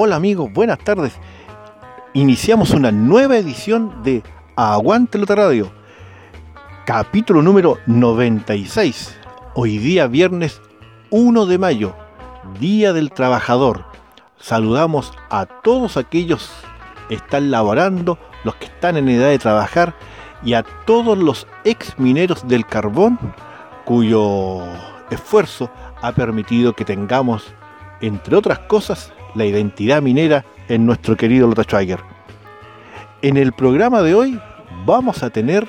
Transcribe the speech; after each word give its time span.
Hola 0.00 0.14
amigos, 0.14 0.52
buenas 0.52 0.78
tardes. 0.78 1.12
Iniciamos 2.14 2.70
una 2.70 2.92
nueva 2.92 3.36
edición 3.36 4.04
de 4.04 4.22
Aguante 4.54 5.18
Lota 5.18 5.34
Radio, 5.34 5.72
capítulo 6.86 7.42
número 7.42 7.78
96. 7.86 9.18
Hoy 9.54 9.78
día 9.78 10.06
viernes 10.06 10.62
1 11.10 11.46
de 11.46 11.58
mayo, 11.58 11.96
Día 12.60 12.92
del 12.92 13.10
Trabajador. 13.10 13.86
Saludamos 14.36 15.12
a 15.30 15.46
todos 15.46 15.96
aquellos 15.96 16.48
que 17.08 17.16
están 17.16 17.50
laborando, 17.50 18.20
los 18.44 18.54
que 18.54 18.66
están 18.66 18.98
en 18.98 19.08
edad 19.08 19.30
de 19.30 19.40
trabajar 19.40 19.96
y 20.44 20.54
a 20.54 20.62
todos 20.62 21.18
los 21.18 21.48
ex 21.64 21.98
mineros 21.98 22.46
del 22.46 22.64
carbón 22.66 23.18
cuyo 23.84 24.60
esfuerzo 25.10 25.68
ha 26.00 26.12
permitido 26.12 26.72
que 26.74 26.84
tengamos, 26.84 27.52
entre 28.00 28.36
otras 28.36 28.60
cosas, 28.60 29.12
la 29.38 29.46
identidad 29.46 30.02
minera 30.02 30.44
en 30.68 30.84
nuestro 30.84 31.16
querido 31.16 31.46
Lota 31.46 31.62
Schweiger. 31.62 32.00
En 33.22 33.36
el 33.36 33.52
programa 33.52 34.02
de 34.02 34.14
hoy 34.14 34.40
vamos 34.84 35.22
a 35.22 35.30
tener 35.30 35.66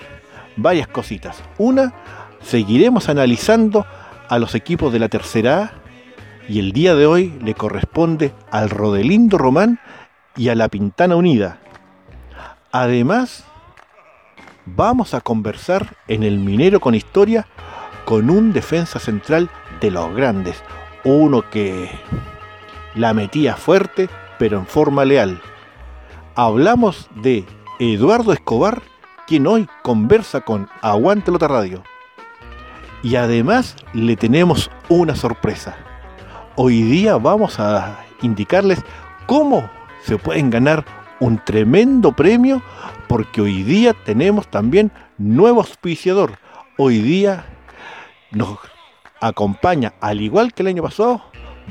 varias 0.58 0.88
cositas. 0.88 1.42
Una, 1.58 1.94
seguiremos 2.42 3.08
analizando 3.08 3.86
a 4.28 4.40
los 4.40 4.56
equipos 4.56 4.92
de 4.92 5.00
la 5.00 5.08
tercera 5.08 5.64
A 5.64 5.72
y 6.50 6.60
el 6.60 6.72
día 6.72 6.96
de 6.96 7.06
hoy 7.06 7.34
le 7.44 7.54
corresponde 7.54 8.34
al 8.52 8.70
Rodelindo 8.70 9.38
Román 9.38 9.80
y 10.36 10.50
a 10.50 10.56
la 10.56 10.68
Pintana 10.68 11.16
Unida. 11.16 11.60
Además, 12.72 13.46
vamos 14.66 15.14
a 15.14 15.22
conversar 15.22 15.96
en 16.08 16.24
el 16.24 16.40
Minero 16.40 16.80
con 16.80 16.96
Historia 16.96 17.48
con 18.06 18.30
un 18.30 18.52
defensa 18.52 19.00
central 19.00 19.50
de 19.82 19.92
los 19.92 20.16
grandes, 20.16 20.64
uno 21.04 21.48
que 21.50 21.90
la 22.96 23.14
metía 23.14 23.56
fuerte, 23.56 24.10
pero 24.38 24.60
en 24.60 24.66
forma 24.66 25.06
leal. 25.06 25.42
Hablamos 26.36 27.10
de 27.16 27.46
Eduardo 27.80 28.34
Escobar, 28.34 28.82
quien 29.28 29.48
hoy 29.48 29.68
conversa 29.84 30.42
con 30.42 30.70
Aguante 30.82 31.32
Lota 31.32 31.48
Radio. 31.48 31.84
Y 33.04 33.16
además 33.16 33.76
le 33.94 34.16
tenemos 34.16 34.70
una 34.90 35.16
sorpresa. 35.16 35.78
Hoy 36.56 36.82
día 36.82 37.16
vamos 37.18 37.60
a 37.60 38.00
indicarles 38.22 38.84
cómo 39.26 39.70
se 40.02 40.18
pueden 40.18 40.50
ganar 40.50 40.86
un 41.20 41.38
tremendo 41.44 42.12
premio, 42.12 42.62
porque 43.08 43.42
hoy 43.42 43.64
día 43.64 43.94
tenemos 43.94 44.48
también 44.48 44.92
nuevo 45.18 45.62
auspiciador. 45.62 46.38
Hoy 46.78 47.00
día 47.00 47.46
nos 48.32 48.58
acompaña, 49.22 49.94
al 50.00 50.22
igual 50.22 50.54
que 50.54 50.64
el 50.64 50.68
año 50.68 50.84
pasado, 50.84 51.22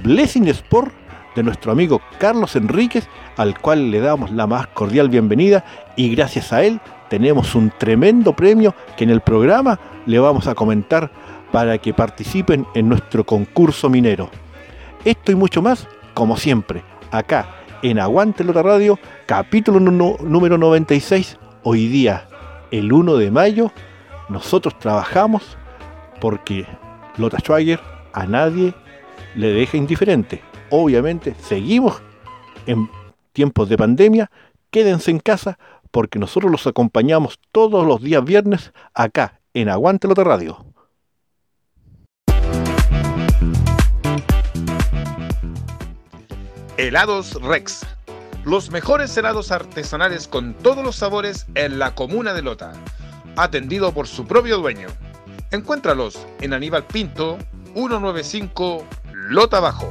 Blessing 0.02 0.48
Sport 0.48 0.92
de 1.34 1.42
nuestro 1.42 1.72
amigo 1.72 2.00
Carlos 2.18 2.56
Enríquez, 2.56 3.08
al 3.36 3.58
cual 3.58 3.90
le 3.90 4.00
damos 4.00 4.30
la 4.30 4.46
más 4.46 4.66
cordial 4.68 5.08
bienvenida 5.08 5.64
y 5.96 6.14
gracias 6.14 6.52
a 6.52 6.62
él 6.62 6.80
tenemos 7.08 7.54
un 7.54 7.72
tremendo 7.76 8.34
premio 8.34 8.74
que 8.96 9.04
en 9.04 9.10
el 9.10 9.20
programa 9.20 9.78
le 10.06 10.18
vamos 10.18 10.46
a 10.46 10.54
comentar 10.54 11.10
para 11.52 11.78
que 11.78 11.94
participen 11.94 12.66
en 12.74 12.88
nuestro 12.88 13.24
concurso 13.24 13.88
minero. 13.88 14.30
Esto 15.04 15.32
y 15.32 15.34
mucho 15.34 15.62
más, 15.62 15.86
como 16.14 16.36
siempre, 16.36 16.82
acá 17.10 17.48
en 17.82 17.98
Aguante 17.98 18.44
Lota 18.44 18.62
Radio, 18.62 18.98
capítulo 19.26 19.80
número 19.80 20.58
96, 20.58 21.38
hoy 21.62 21.86
día, 21.86 22.28
el 22.70 22.92
1 22.92 23.16
de 23.16 23.30
mayo, 23.30 23.72
nosotros 24.28 24.78
trabajamos 24.78 25.56
porque 26.20 26.66
Lota 27.16 27.38
Schwager 27.38 27.80
a 28.12 28.26
nadie 28.26 28.74
le 29.34 29.52
deja 29.52 29.76
indiferente 29.76 30.42
obviamente 30.70 31.34
seguimos 31.40 32.02
en 32.66 32.90
tiempos 33.32 33.68
de 33.68 33.76
pandemia, 33.76 34.30
quédense 34.70 35.10
en 35.10 35.20
casa 35.20 35.58
porque 35.90 36.18
nosotros 36.18 36.50
los 36.50 36.66
acompañamos 36.66 37.38
todos 37.52 37.86
los 37.86 38.02
días 38.02 38.24
viernes 38.24 38.72
acá 38.94 39.40
en 39.54 39.68
Aguante 39.68 40.08
Lota 40.08 40.24
Radio. 40.24 40.64
Helados 46.76 47.34
Rex. 47.42 47.84
Los 48.44 48.70
mejores 48.70 49.16
helados 49.16 49.50
artesanales 49.50 50.28
con 50.28 50.54
todos 50.54 50.84
los 50.84 50.94
sabores 50.94 51.46
en 51.56 51.80
la 51.80 51.94
comuna 51.94 52.34
de 52.34 52.42
Lota. 52.42 52.72
Atendido 53.36 53.92
por 53.92 54.06
su 54.06 54.26
propio 54.26 54.58
dueño. 54.58 54.86
Encuéntralos 55.50 56.24
en 56.40 56.52
Aníbal 56.52 56.84
Pinto, 56.84 57.36
195 57.74 58.86
Lota 59.12 59.58
Bajo. 59.58 59.90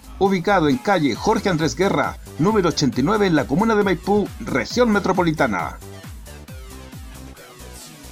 ubicado 0.21 0.69
en 0.69 0.77
calle 0.77 1.15
Jorge 1.15 1.49
Andrés 1.49 1.75
Guerra, 1.75 2.15
número 2.37 2.69
89 2.69 3.25
en 3.25 3.35
la 3.35 3.47
comuna 3.47 3.73
de 3.73 3.83
Maipú, 3.83 4.29
región 4.39 4.91
metropolitana. 4.91 5.79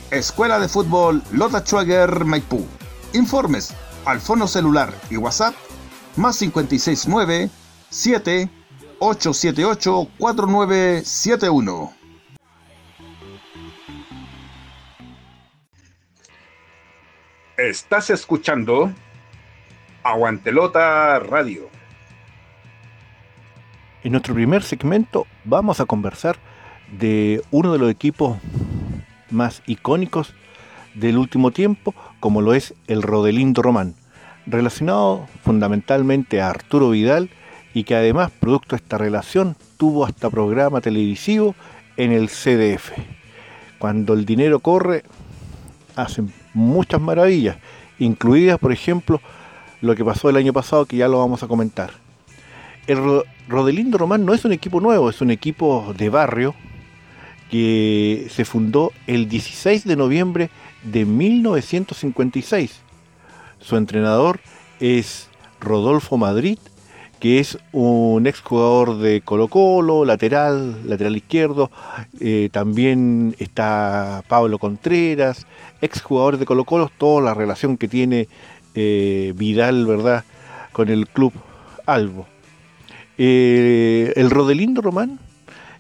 Escuela 0.09 0.59
de 0.59 0.67
Fútbol 0.67 1.21
Lota 1.31 1.59
Schwager 1.59 2.25
Maipú. 2.25 2.65
Informes 3.13 3.75
al 4.05 4.19
fono 4.19 4.47
celular 4.47 4.91
y 5.11 5.17
WhatsApp 5.17 5.53
más 6.15 6.39
569 6.39 7.51
7 7.91 8.49
878 8.97 10.07
4971. 10.17 11.93
Estás 17.55 18.09
escuchando 18.09 18.91
Aguantelota 20.01 21.19
Radio. 21.19 21.69
En 24.01 24.13
nuestro 24.13 24.33
primer 24.33 24.63
segmento 24.63 25.27
vamos 25.43 25.81
a 25.81 25.85
conversar 25.85 26.37
de 26.97 27.41
uno 27.51 27.73
de 27.73 27.79
los 27.79 27.91
equipos 27.91 28.37
más 29.29 29.61
icónicos 29.67 30.33
del 30.93 31.17
último 31.17 31.51
tiempo, 31.51 31.93
como 32.21 32.41
lo 32.41 32.53
es 32.53 32.73
el 32.87 33.01
Rodelindo 33.01 33.61
Román, 33.61 33.95
relacionado 34.45 35.27
fundamentalmente 35.43 36.41
a 36.41 36.49
Arturo 36.49 36.91
Vidal 36.91 37.29
y 37.73 37.83
que 37.83 37.93
además, 37.93 38.31
producto 38.31 38.77
de 38.77 38.81
esta 38.81 38.97
relación, 38.97 39.57
tuvo 39.75 40.05
hasta 40.05 40.29
programa 40.29 40.79
televisivo 40.79 41.53
en 41.97 42.13
el 42.13 42.29
CDF. 42.29 42.91
Cuando 43.79 44.13
el 44.13 44.25
dinero 44.25 44.61
corre, 44.61 45.03
hacen 45.97 46.31
muchas 46.53 47.01
maravillas, 47.01 47.57
incluidas, 47.99 48.59
por 48.59 48.71
ejemplo, 48.71 49.19
lo 49.81 49.93
que 49.93 50.05
pasó 50.05 50.29
el 50.29 50.37
año 50.37 50.53
pasado, 50.53 50.85
que 50.85 50.95
ya 50.95 51.09
lo 51.09 51.19
vamos 51.19 51.43
a 51.43 51.47
comentar. 51.49 52.08
El 52.89 53.21
Rodelindo 53.47 53.99
Román 53.99 54.25
no 54.25 54.33
es 54.33 54.45
un 54.45 54.51
equipo 54.51 54.81
nuevo, 54.81 55.11
es 55.11 55.21
un 55.21 55.29
equipo 55.29 55.93
de 55.95 56.09
barrio 56.09 56.55
que 57.51 58.25
se 58.31 58.45
fundó 58.45 58.93
el 59.05 59.29
16 59.29 59.83
de 59.83 59.95
noviembre 59.95 60.49
de 60.81 61.05
1956. 61.05 62.79
Su 63.59 63.77
entrenador 63.77 64.39
es 64.79 65.29
Rodolfo 65.59 66.17
Madrid, 66.17 66.57
que 67.19 67.37
es 67.37 67.59
un 67.73 68.25
exjugador 68.25 68.97
de 68.97 69.21
Colo 69.21 69.49
Colo, 69.49 70.03
lateral, 70.03 70.89
lateral 70.89 71.15
izquierdo. 71.15 71.69
Eh, 72.19 72.49
también 72.51 73.35
está 73.37 74.23
Pablo 74.27 74.57
Contreras, 74.57 75.45
exjugador 75.79 76.39
de 76.39 76.47
Colo 76.47 76.65
Colo, 76.65 76.89
toda 76.97 77.21
la 77.21 77.35
relación 77.35 77.77
que 77.77 77.87
tiene 77.87 78.27
eh, 78.73 79.31
Vidal, 79.35 79.85
¿verdad?, 79.85 80.23
con 80.71 80.89
el 80.89 81.07
club 81.07 81.33
Albo. 81.85 82.25
Eh, 83.21 84.13
el 84.15 84.29
Rodelindo 84.29 84.81
Román 84.81 85.19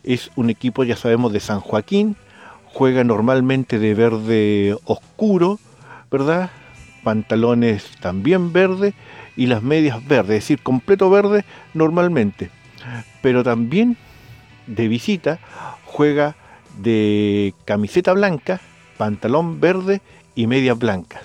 es 0.03 0.29
un 0.35 0.49
equipo, 0.49 0.83
ya 0.83 0.97
sabemos, 0.97 1.31
de 1.31 1.39
San 1.39 1.61
Joaquín, 1.61 2.17
juega 2.65 3.05
normalmente 3.05 3.79
de 3.79 3.93
verde 3.93 4.77
oscuro, 4.83 5.57
¿verdad? 6.11 6.51
Pantalones 7.01 7.91
también 8.01 8.51
verde 8.51 8.93
y 9.37 9.45
las 9.45 9.63
medias 9.63 10.05
verdes, 10.05 10.35
es 10.35 10.43
decir, 10.43 10.61
completo 10.61 11.09
verde 11.09 11.45
normalmente. 11.73 12.49
Pero 13.21 13.41
también 13.41 13.95
de 14.67 14.89
visita 14.89 15.39
juega 15.85 16.35
de 16.79 17.53
camiseta 17.63 18.11
blanca, 18.11 18.59
pantalón 18.97 19.61
verde 19.61 20.01
y 20.35 20.45
medias 20.45 20.77
blancas. 20.77 21.21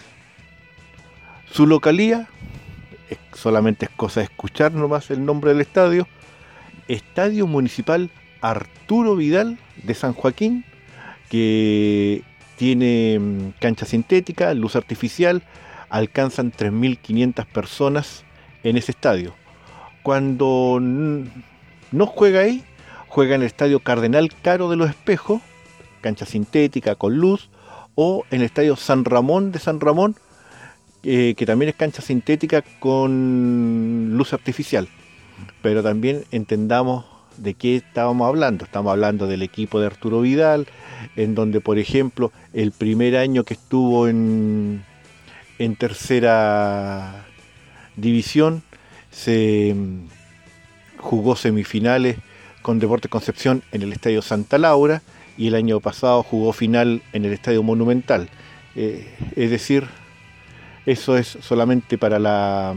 Su 1.50 1.66
localía, 1.66 2.28
solamente 3.32 3.86
es 3.86 3.90
cosa 3.90 4.20
de 4.20 4.24
escuchar 4.24 4.72
nomás 4.72 5.10
el 5.10 5.24
nombre 5.24 5.52
del 5.52 5.60
estadio, 5.60 6.06
Estadio 6.88 7.46
Municipal 7.46 8.10
Arturo 8.40 9.16
Vidal 9.16 9.58
de 9.82 9.94
San 9.94 10.12
Joaquín, 10.12 10.64
que 11.30 12.22
tiene 12.56 13.18
mm, 13.18 13.60
cancha 13.60 13.86
sintética, 13.86 14.52
luz 14.54 14.76
artificial, 14.76 15.42
alcanzan 15.88 16.52
3.500 16.52 17.46
personas 17.46 18.24
en 18.62 18.76
ese 18.76 18.92
estadio. 18.92 19.34
Cuando 20.02 20.78
no 20.80 22.06
juega 22.06 22.40
ahí, 22.40 22.64
juega 23.08 23.34
en 23.34 23.42
el 23.42 23.46
estadio 23.46 23.80
Cardenal 23.80 24.30
Caro 24.42 24.68
de 24.68 24.76
los 24.76 24.90
Espejos, 24.90 25.40
cancha 26.00 26.26
sintética 26.26 26.96
con 26.96 27.16
luz, 27.16 27.48
o 27.94 28.24
en 28.30 28.40
el 28.40 28.46
estadio 28.46 28.76
San 28.76 29.04
Ramón 29.04 29.52
de 29.52 29.58
San 29.58 29.80
Ramón, 29.80 30.16
eh, 31.04 31.34
que 31.36 31.46
también 31.46 31.68
es 31.68 31.74
cancha 31.74 32.02
sintética 32.02 32.62
con 32.80 34.16
luz 34.16 34.32
artificial. 34.32 34.88
Pero 35.62 35.82
también 35.82 36.24
entendamos 36.30 37.04
de 37.36 37.54
qué 37.54 37.76
estábamos 37.76 38.28
hablando. 38.28 38.64
Estamos 38.64 38.90
hablando 38.90 39.26
del 39.26 39.42
equipo 39.42 39.80
de 39.80 39.86
Arturo 39.86 40.20
Vidal, 40.20 40.66
en 41.16 41.34
donde, 41.34 41.60
por 41.60 41.78
ejemplo, 41.78 42.32
el 42.52 42.72
primer 42.72 43.16
año 43.16 43.44
que 43.44 43.54
estuvo 43.54 44.08
en, 44.08 44.84
en 45.58 45.76
tercera 45.76 47.26
división, 47.96 48.62
se 49.10 49.74
mm, 49.74 50.08
jugó 50.98 51.36
semifinales 51.36 52.16
con 52.62 52.78
Deportes 52.78 53.10
Concepción 53.10 53.62
en 53.72 53.82
el 53.82 53.92
Estadio 53.92 54.22
Santa 54.22 54.58
Laura 54.58 55.02
y 55.36 55.48
el 55.48 55.54
año 55.54 55.80
pasado 55.80 56.22
jugó 56.22 56.52
final 56.52 57.02
en 57.12 57.24
el 57.24 57.32
Estadio 57.32 57.62
Monumental. 57.62 58.28
Eh, 58.74 59.06
es 59.36 59.50
decir, 59.50 59.86
eso 60.86 61.16
es 61.16 61.38
solamente 61.40 61.98
para 61.98 62.18
la 62.18 62.74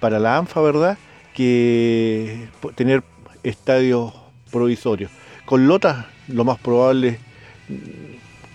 para 0.00 0.18
la 0.18 0.38
ANFA, 0.38 0.60
¿verdad? 0.60 0.98
Que 1.34 2.48
tener 2.74 3.02
estadios 3.42 4.12
provisorios. 4.50 5.10
Con 5.44 5.66
Lota 5.66 6.10
lo 6.28 6.44
más 6.44 6.58
probable 6.58 7.18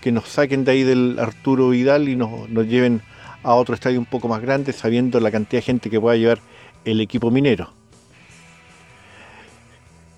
que 0.01 0.11
nos 0.11 0.27
saquen 0.27 0.63
de 0.63 0.71
ahí 0.71 0.83
del 0.83 1.17
Arturo 1.19 1.69
Vidal 1.69 2.09
y 2.09 2.15
nos, 2.15 2.49
nos 2.49 2.67
lleven 2.67 3.01
a 3.43 3.53
otro 3.55 3.75
estadio 3.75 3.99
un 3.99 4.05
poco 4.05 4.27
más 4.27 4.41
grande, 4.41 4.73
sabiendo 4.73 5.19
la 5.19 5.31
cantidad 5.31 5.61
de 5.61 5.65
gente 5.65 5.89
que 5.89 5.99
pueda 5.99 6.15
llevar 6.15 6.39
el 6.85 7.01
equipo 7.01 7.31
minero. 7.31 7.73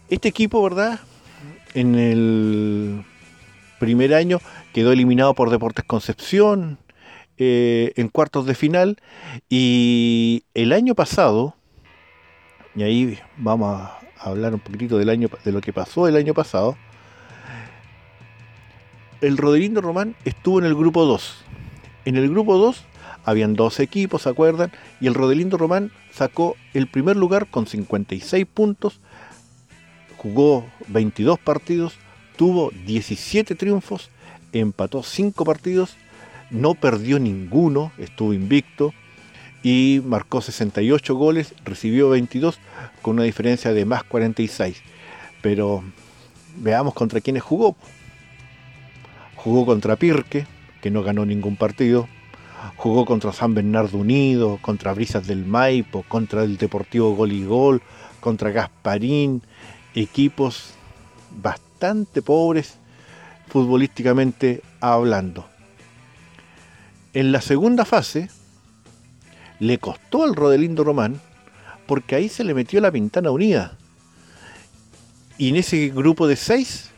Este 0.10 0.28
equipo, 0.28 0.62
¿verdad? 0.62 1.00
En 1.74 1.96
el 1.96 3.04
primer 3.80 4.14
año 4.14 4.40
quedó 4.74 4.92
eliminado 4.92 5.34
por 5.34 5.50
Deportes 5.50 5.86
Concepción, 5.86 6.78
eh, 7.38 7.94
en 7.96 8.10
cuartos 8.10 8.46
de 8.46 8.56
final 8.56 8.98
y 9.50 10.44
el 10.54 10.72
año 10.74 10.96
pasado, 10.96 11.56
y 12.76 12.84
ahí 12.84 13.20
vamos 13.38 13.82
a 13.82 14.00
hablar 14.18 14.54
un 14.54 14.60
poquitito 14.60 14.98
del 14.98 15.10
año, 15.10 15.30
de 15.44 15.52
lo 15.52 15.62
que 15.62 15.74
pasó 15.74 16.08
el 16.08 16.16
año 16.16 16.34
pasado, 16.34 16.78
el 19.22 19.38
Rodelindo 19.38 19.82
Román 19.82 20.16
estuvo 20.26 20.60
en 20.60 20.66
el 20.66 20.76
grupo 20.76 21.06
2. 21.06 21.44
En 22.06 22.16
el 22.16 22.30
grupo 22.30 22.58
2 22.58 22.84
habían 23.24 23.56
dos 23.56 23.80
equipos, 23.80 24.22
¿se 24.22 24.30
acuerdan? 24.30 24.72
Y 25.02 25.08
el 25.08 25.14
Rodelindo 25.14 25.58
Román 25.58 25.92
sacó 26.12 26.56
el 26.74 26.88
primer 26.88 27.16
lugar 27.16 27.48
con 27.48 27.66
56 27.66 28.46
puntos, 28.46 29.00
jugó 30.18 30.66
22 30.88 31.40
partidos, 31.40 31.96
tuvo 32.38 32.72
17 32.86 33.56
triunfos, 33.56 34.10
empató 34.54 35.02
5 35.02 35.44
partidos 35.44 35.98
no 36.50 36.74
perdió 36.76 37.20
ninguno, 37.20 37.92
estuvo 37.98 38.34
invicto 38.34 38.94
y 39.64 40.02
marcó 40.06 40.42
68 40.42 41.16
goles, 41.16 41.56
recibió 41.64 42.10
22 42.10 42.60
con 43.02 43.16
una 43.16 43.24
diferencia 43.24 43.74
de 43.74 43.86
más 43.86 44.04
46. 44.04 44.82
Pero 45.42 45.84
veamos 46.58 46.94
contra 46.94 47.22
quiénes 47.22 47.44
jugó. 47.44 47.76
Jugó 49.36 49.66
contra 49.66 49.96
Pirque, 49.96 50.46
que 50.82 50.92
no 50.92 51.04
ganó 51.04 51.26
ningún 51.26 51.56
partido. 51.56 52.08
Jugó 52.76 53.06
contra 53.06 53.34
San 53.34 53.54
Bernardo 53.54 53.98
Unido, 53.98 54.60
contra 54.62 54.94
Brisas 54.94 55.28
del 55.28 55.46
Maipo, 55.46 56.04
contra 56.08 56.44
el 56.44 56.58
Deportivo 56.58 57.16
Gol 57.16 57.32
y 57.32 57.44
Gol, 57.44 57.82
contra 58.20 58.52
Gasparín, 58.52 59.42
equipos 59.94 60.74
bastante 61.42 62.22
pobres 62.22 62.78
futbolísticamente 63.48 64.62
hablando. 64.80 65.55
En 67.16 67.32
la 67.32 67.40
segunda 67.40 67.86
fase 67.86 68.30
le 69.62 69.78
costó 69.78 70.24
al 70.24 70.36
Rodelindo 70.36 70.84
Román 70.84 71.22
porque 71.88 72.16
ahí 72.16 72.28
se 72.28 72.44
le 72.44 72.54
metió 72.54 72.82
la 72.82 72.92
Pintana 72.92 73.32
Unida. 73.32 73.78
Y 75.38 75.48
en 75.48 75.56
ese 75.56 75.88
grupo 75.96 76.28
de 76.28 76.36
seis 76.36 76.90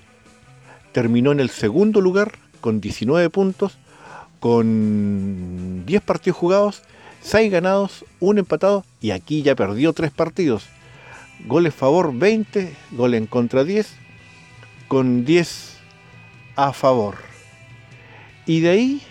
terminó 0.91 1.31
en 1.31 1.39
el 1.39 1.51
segundo 1.51 2.01
lugar 2.01 2.31
con 2.61 2.81
19 2.81 3.29
puntos, 3.29 3.77
con 4.39 5.85
10 5.85 6.01
partidos 6.01 6.37
jugados, 6.37 6.81
6 7.21 7.51
ganados, 7.51 8.03
1 8.19 8.39
empatado 8.39 8.83
y 8.99 9.11
aquí 9.11 9.43
ya 9.43 9.53
perdió 9.53 9.93
3 9.93 10.09
partidos. 10.09 10.65
Goles 11.45 11.75
favor 11.75 12.11
20, 12.11 12.75
goles 12.93 13.21
en 13.21 13.27
contra 13.27 13.63
10, 13.63 13.87
con 14.87 15.25
10 15.25 15.77
a 16.55 16.73
favor. 16.73 17.17
Y 18.47 18.61
de 18.61 18.69
ahí 18.69 19.01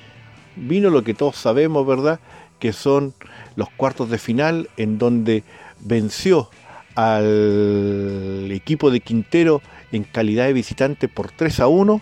vino 0.56 0.90
lo 0.90 1.04
que 1.04 1.14
todos 1.14 1.36
sabemos, 1.36 1.86
¿verdad? 1.86 2.20
Que 2.58 2.72
son 2.72 3.14
los 3.54 3.68
cuartos 3.70 4.10
de 4.10 4.18
final 4.18 4.68
en 4.76 4.98
donde 4.98 5.44
venció 5.80 6.50
al 6.94 8.48
equipo 8.50 8.90
de 8.90 9.00
Quintero 9.00 9.62
en 9.92 10.04
calidad 10.04 10.46
de 10.46 10.54
visitante 10.54 11.08
por 11.08 11.30
3 11.30 11.60
a 11.60 11.68
1 11.68 12.00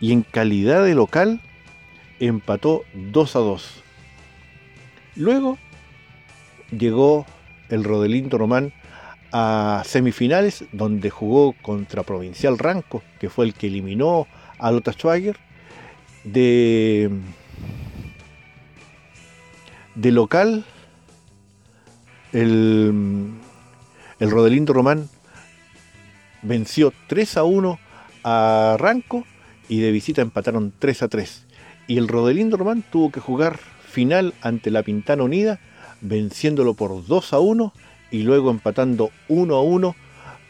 y 0.00 0.12
en 0.12 0.22
calidad 0.22 0.84
de 0.84 0.94
local 0.94 1.40
empató 2.18 2.82
2 2.94 3.36
a 3.36 3.38
2. 3.40 3.82
Luego 5.16 5.58
llegó 6.70 7.26
el 7.68 7.84
Rodelindo 7.84 8.38
Román 8.38 8.72
a 9.32 9.82
semifinales 9.84 10.64
donde 10.72 11.10
jugó 11.10 11.54
contra 11.62 12.02
Provincial 12.02 12.58
Ranco, 12.58 13.02
que 13.18 13.30
fue 13.30 13.46
el 13.46 13.54
que 13.54 13.66
eliminó 13.66 14.26
a 14.58 14.70
Lota 14.70 14.92
Schwager, 14.92 15.36
de 16.24 17.10
de 19.94 20.10
local, 20.10 20.64
el, 22.32 23.32
el 24.18 24.30
Rodelindo 24.30 24.72
Román 24.72 25.08
venció 26.42 26.92
3 27.08 27.36
a 27.36 27.44
1 27.44 27.78
a 28.24 28.76
Ranco 28.78 29.24
y 29.68 29.80
de 29.80 29.90
visita 29.90 30.22
empataron 30.22 30.72
3 30.78 31.02
a 31.02 31.08
3. 31.08 31.44
Y 31.86 31.98
el 31.98 32.08
Rodelindo 32.08 32.56
Román 32.56 32.82
tuvo 32.90 33.10
que 33.10 33.20
jugar 33.20 33.58
final 33.58 34.34
ante 34.40 34.70
la 34.70 34.82
Pintana 34.82 35.22
Unida, 35.22 35.60
venciéndolo 36.00 36.74
por 36.74 37.06
2 37.06 37.32
a 37.32 37.38
1 37.38 37.72
y 38.10 38.22
luego 38.22 38.50
empatando 38.50 39.10
1 39.28 39.54
a 39.54 39.62
1 39.62 39.96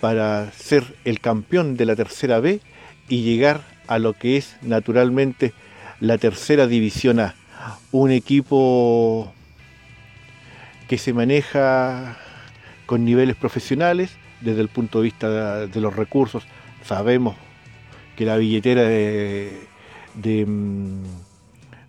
para 0.00 0.50
ser 0.52 0.96
el 1.04 1.20
campeón 1.20 1.76
de 1.76 1.86
la 1.86 1.96
tercera 1.96 2.40
B 2.40 2.60
y 3.08 3.22
llegar 3.22 3.62
a 3.86 3.98
lo 3.98 4.14
que 4.14 4.36
es 4.36 4.56
naturalmente 4.62 5.52
la 6.00 6.18
tercera 6.18 6.66
división 6.66 7.20
A. 7.20 7.34
Un 7.90 8.10
equipo 8.10 9.32
que 10.88 10.98
se 10.98 11.12
maneja 11.12 12.16
con 12.86 13.04
niveles 13.04 13.36
profesionales 13.36 14.16
desde 14.40 14.60
el 14.60 14.68
punto 14.68 14.98
de 14.98 15.04
vista 15.04 15.66
de 15.66 15.80
los 15.80 15.94
recursos. 15.94 16.44
Sabemos 16.84 17.36
que 18.16 18.24
la 18.24 18.36
billetera 18.36 18.82
de, 18.82 19.58
de, 20.14 20.44
mm, 20.46 21.04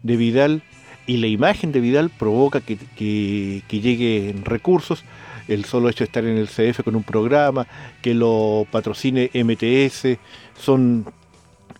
Vidal 0.03 0.63
y 1.05 1.17
la 1.17 1.27
imagen 1.27 1.71
de 1.71 1.81
Vidal 1.81 2.09
provoca 2.09 2.61
que, 2.61 2.77
que, 2.77 3.63
que 3.67 3.79
lleguen 3.81 4.45
recursos 4.45 5.03
el 5.47 5.65
solo 5.65 5.89
hecho 5.89 6.03
de 6.03 6.05
estar 6.05 6.23
en 6.23 6.37
el 6.37 6.47
CF 6.47 6.83
con 6.83 6.95
un 6.95 7.03
programa, 7.03 7.67
que 8.01 8.13
lo 8.13 8.65
patrocine 8.71 9.29
MTS, 9.33 10.17
son 10.57 11.05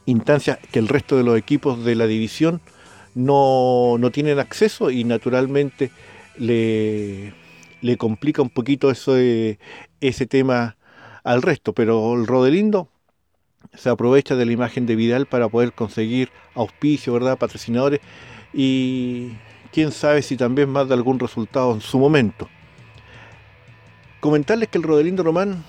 instancias 0.05 0.59
que 0.71 0.79
el 0.79 0.87
resto 0.87 1.15
de 1.17 1.23
los 1.23 1.37
equipos 1.37 1.83
de 1.85 1.95
la 1.95 2.07
división 2.07 2.59
no, 3.15 3.97
tienen 4.11 4.39
acceso 4.39 4.89
y 4.91 5.03
naturalmente 5.03 5.91
le, 6.37 7.33
le 7.81 7.97
complica 7.97 8.41
un 8.41 8.49
poquito 8.49 8.91
eso 8.91 9.15
ese 9.17 10.25
tema 10.25 10.77
al 11.23 11.41
resto, 11.41 11.73
pero 11.73 12.15
el 12.15 12.27
Rodelindo 12.27 12.89
se 13.73 13.89
aprovecha 13.89 14.35
de 14.35 14.45
la 14.45 14.51
imagen 14.51 14.85
de 14.85 14.95
Vidal 14.95 15.25
para 15.25 15.47
poder 15.47 15.73
conseguir 15.73 16.29
auspicio, 16.53 17.13
¿verdad? 17.13 17.37
patrocinadores 17.37 18.01
y 18.53 19.31
quién 19.71 19.91
sabe 19.91 20.21
si 20.21 20.37
también 20.37 20.69
más 20.69 20.87
de 20.87 20.93
algún 20.93 21.19
resultado 21.19 21.73
en 21.73 21.81
su 21.81 21.97
momento. 21.97 22.47
Comentarles 24.19 24.69
que 24.69 24.77
el 24.77 24.83
Rodelindo 24.83 25.23
Román 25.23 25.63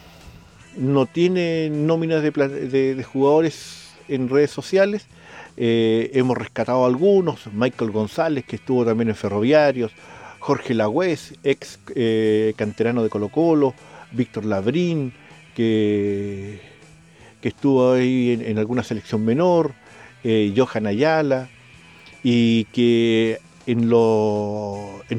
no 0.77 1.07
tiene 1.07 1.71
nóminas 1.71 2.23
de, 2.23 3.07
jugadores 3.11 3.95
en 4.09 4.29
redes 4.29 4.51
sociales. 4.51 5.09
Eh, 5.57 6.11
hemos 6.15 6.37
rescatado 6.37 6.85
algunos, 6.85 7.53
Michael 7.53 7.93
González, 7.93 8.45
que 8.45 8.57
estuvo 8.57 8.85
también 8.85 9.09
en 9.09 9.15
Ferroviarios, 9.15 9.93
Jorge 10.41 10.75
Lagüez, 10.75 11.35
ex 11.45 11.79
eh, 11.95 12.55
canterano 12.57 13.03
de 13.03 13.09
Colo 13.09 13.29
Colo, 13.29 13.75
Víctor 14.13 14.45
Labrín, 14.45 15.13
que, 15.55 16.61
estuvo 17.43 17.93
ahí 17.93 18.39
en, 18.43 18.59
alguna 18.59 18.83
selección 18.83 19.25
menor, 19.25 19.75
eh, 20.25 20.53
Johan 20.57 20.87
Ayala, 20.87 21.51
y 22.23 22.65
que 22.67 23.39
en, 23.67 23.91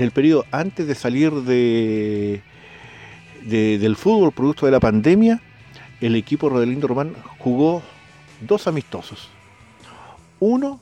el 0.02 0.12
periodo 0.12 0.46
antes 0.52 0.88
de 0.88 0.96
salir 0.96 1.32
de, 1.32 2.42
del 3.44 3.96
fútbol 3.96 4.32
producto 4.32 4.66
de 4.66 4.72
la 4.72 4.80
pandemia, 4.80 5.40
el 6.02 6.16
equipo 6.16 6.50
Rodelindo 6.50 6.88
Román 6.88 7.14
jugó 7.38 7.84
dos 8.42 8.68
amistosos. 8.68 9.35
Uno 10.46 10.80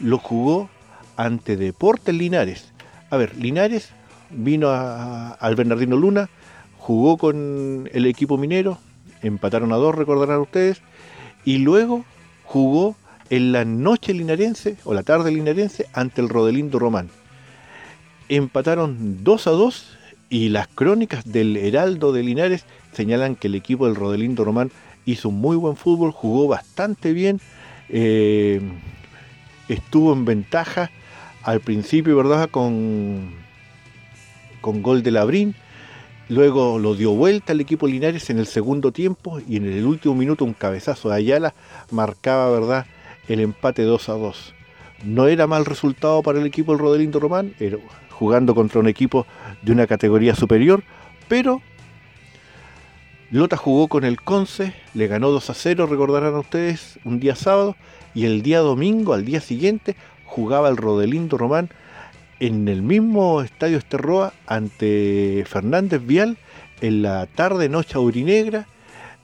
lo 0.00 0.18
jugó 0.18 0.68
ante 1.16 1.56
Deportes 1.56 2.14
Linares. 2.14 2.74
A 3.08 3.16
ver, 3.16 3.34
Linares 3.36 3.88
vino 4.28 4.68
al 4.68 5.56
Bernardino 5.56 5.96
Luna, 5.96 6.28
jugó 6.76 7.16
con 7.16 7.88
el 7.90 8.04
equipo 8.04 8.36
minero, 8.36 8.76
empataron 9.22 9.72
a 9.72 9.76
dos, 9.76 9.94
recordarán 9.94 10.40
ustedes, 10.40 10.82
y 11.46 11.56
luego 11.56 12.04
jugó 12.44 12.96
en 13.30 13.52
la 13.52 13.64
noche 13.64 14.12
linarense 14.12 14.76
o 14.84 14.92
la 14.92 15.04
tarde 15.04 15.30
linarense 15.30 15.86
ante 15.94 16.20
el 16.20 16.28
Rodelindo 16.28 16.78
Román. 16.78 17.08
Empataron 18.28 19.24
2 19.24 19.46
a 19.46 19.50
2 19.52 19.98
y 20.28 20.50
las 20.50 20.68
crónicas 20.68 21.24
del 21.24 21.56
Heraldo 21.56 22.12
de 22.12 22.22
Linares 22.22 22.66
señalan 22.92 23.36
que 23.36 23.48
el 23.48 23.54
equipo 23.54 23.86
del 23.86 23.96
Rodelindo 23.96 24.44
Román 24.44 24.70
hizo 25.06 25.30
un 25.30 25.40
muy 25.40 25.56
buen 25.56 25.76
fútbol, 25.76 26.12
jugó 26.12 26.46
bastante 26.46 27.14
bien, 27.14 27.40
eh, 27.92 28.60
estuvo 29.68 30.12
en 30.12 30.24
ventaja 30.24 30.90
al 31.42 31.60
principio, 31.60 32.16
¿verdad? 32.16 32.50
Con, 32.50 33.32
con 34.60 34.82
gol 34.82 35.02
de 35.02 35.10
Labrín, 35.10 35.54
luego 36.28 36.78
lo 36.78 36.94
dio 36.94 37.12
vuelta 37.12 37.52
el 37.52 37.60
equipo 37.60 37.86
Linares 37.86 38.30
en 38.30 38.38
el 38.38 38.46
segundo 38.46 38.92
tiempo 38.92 39.40
y 39.48 39.56
en 39.56 39.66
el 39.66 39.86
último 39.86 40.14
minuto 40.14 40.44
un 40.44 40.54
cabezazo 40.54 41.08
de 41.08 41.16
Ayala 41.16 41.54
marcaba, 41.90 42.50
¿verdad? 42.50 42.86
El 43.28 43.40
empate 43.40 43.82
2 43.82 44.08
a 44.08 44.12
2. 44.12 44.54
No 45.04 45.28
era 45.28 45.46
mal 45.46 45.64
resultado 45.64 46.22
para 46.22 46.40
el 46.40 46.46
equipo 46.46 46.72
del 46.72 46.80
Rodelindo 46.80 47.20
Román, 47.20 47.54
jugando 48.10 48.54
contra 48.54 48.80
un 48.80 48.88
equipo 48.88 49.26
de 49.62 49.72
una 49.72 49.86
categoría 49.86 50.34
superior, 50.34 50.82
pero 51.26 51.62
Lota 53.30 53.56
jugó 53.56 53.88
con 53.88 54.04
el 54.04 54.20
Conce, 54.20 54.74
le 54.94 55.06
ganó 55.06 55.30
2 55.30 55.50
a 55.50 55.54
0, 55.54 55.86
recordarán 55.86 56.34
ustedes, 56.34 56.98
un 57.04 57.20
día 57.20 57.36
sábado, 57.36 57.76
y 58.14 58.24
el 58.24 58.42
día 58.42 58.58
domingo, 58.58 59.12
al 59.12 59.24
día 59.24 59.40
siguiente, 59.40 59.94
jugaba 60.24 60.68
el 60.68 60.76
Rodelindo 60.76 61.38
Román 61.38 61.70
en 62.40 62.66
el 62.68 62.82
mismo 62.82 63.42
estadio 63.42 63.78
Esterroa 63.78 64.32
ante 64.46 65.44
Fernández 65.46 66.04
Vial 66.04 66.38
en 66.80 67.02
la 67.02 67.26
tarde 67.26 67.68
noche 67.68 67.96
aurinegra 67.96 68.66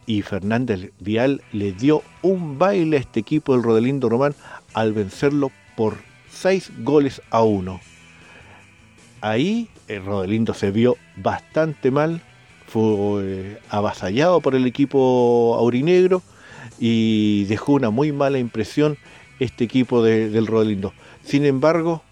y 0.04 0.22
Fernández 0.22 0.92
Vial 1.00 1.42
le 1.52 1.72
dio 1.72 2.02
un 2.22 2.58
baile 2.58 2.98
a 2.98 3.00
este 3.00 3.20
equipo 3.20 3.54
del 3.54 3.62
Rodelindo 3.62 4.08
Román 4.08 4.34
al 4.74 4.92
vencerlo 4.92 5.50
por 5.76 5.96
6 6.30 6.84
goles 6.84 7.22
a 7.30 7.42
1 7.42 7.80
ahí 9.20 9.68
el 9.88 10.04
Rodelindo 10.04 10.54
se 10.54 10.70
vio 10.70 10.96
bastante 11.16 11.90
mal, 11.90 12.20
fue 12.66 13.22
eh, 13.22 13.58
avasallado 13.70 14.40
por 14.40 14.54
el 14.54 14.66
equipo 14.66 15.56
aurinegro 15.58 16.22
y 16.78 17.44
dejó 17.44 17.72
una 17.72 17.90
muy 17.90 18.12
mala 18.12 18.38
impresión 18.38 18.98
este 19.38 19.64
equipo 19.64 20.02
del 20.02 20.46
Rodelindo. 20.46 20.92
Sin 21.24 21.44
embargo, 21.44 22.02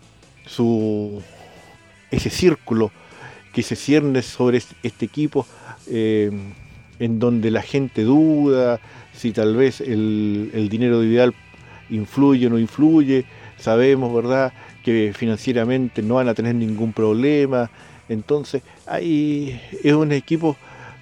su, 0.47 1.23
ese 2.11 2.31
círculo 2.31 2.91
que 3.53 3.63
se 3.63 3.77
cierne 3.77 4.23
sobre 4.23 4.59
este 4.83 5.05
equipo, 5.05 5.47
eh, 5.89 6.31
en 6.99 7.19
donde 7.19 7.51
la 7.51 7.63
gente 7.63 8.03
duda 8.03 8.81
si 9.13 9.33
tal 9.33 9.57
vez 9.57 9.81
el, 9.81 10.51
el 10.55 10.69
dinero 10.69 11.01
de 11.01 11.07
Vidal 11.07 11.35
influye 11.91 12.47
o 12.47 12.51
no 12.51 12.59
influye, 12.59 13.25
sabemos, 13.59 14.15
¿verdad?, 14.15 14.53
que 14.85 15.13
financieramente 15.17 16.03
no 16.03 16.17
van 16.17 16.29
a 16.29 16.35
tener 16.35 16.55
ningún 16.55 16.93
problema. 16.93 17.71
Entonces, 18.09 18.63
ahí 18.87 19.61
es 19.83 19.93
un 19.93 20.13
equipo 20.13 20.57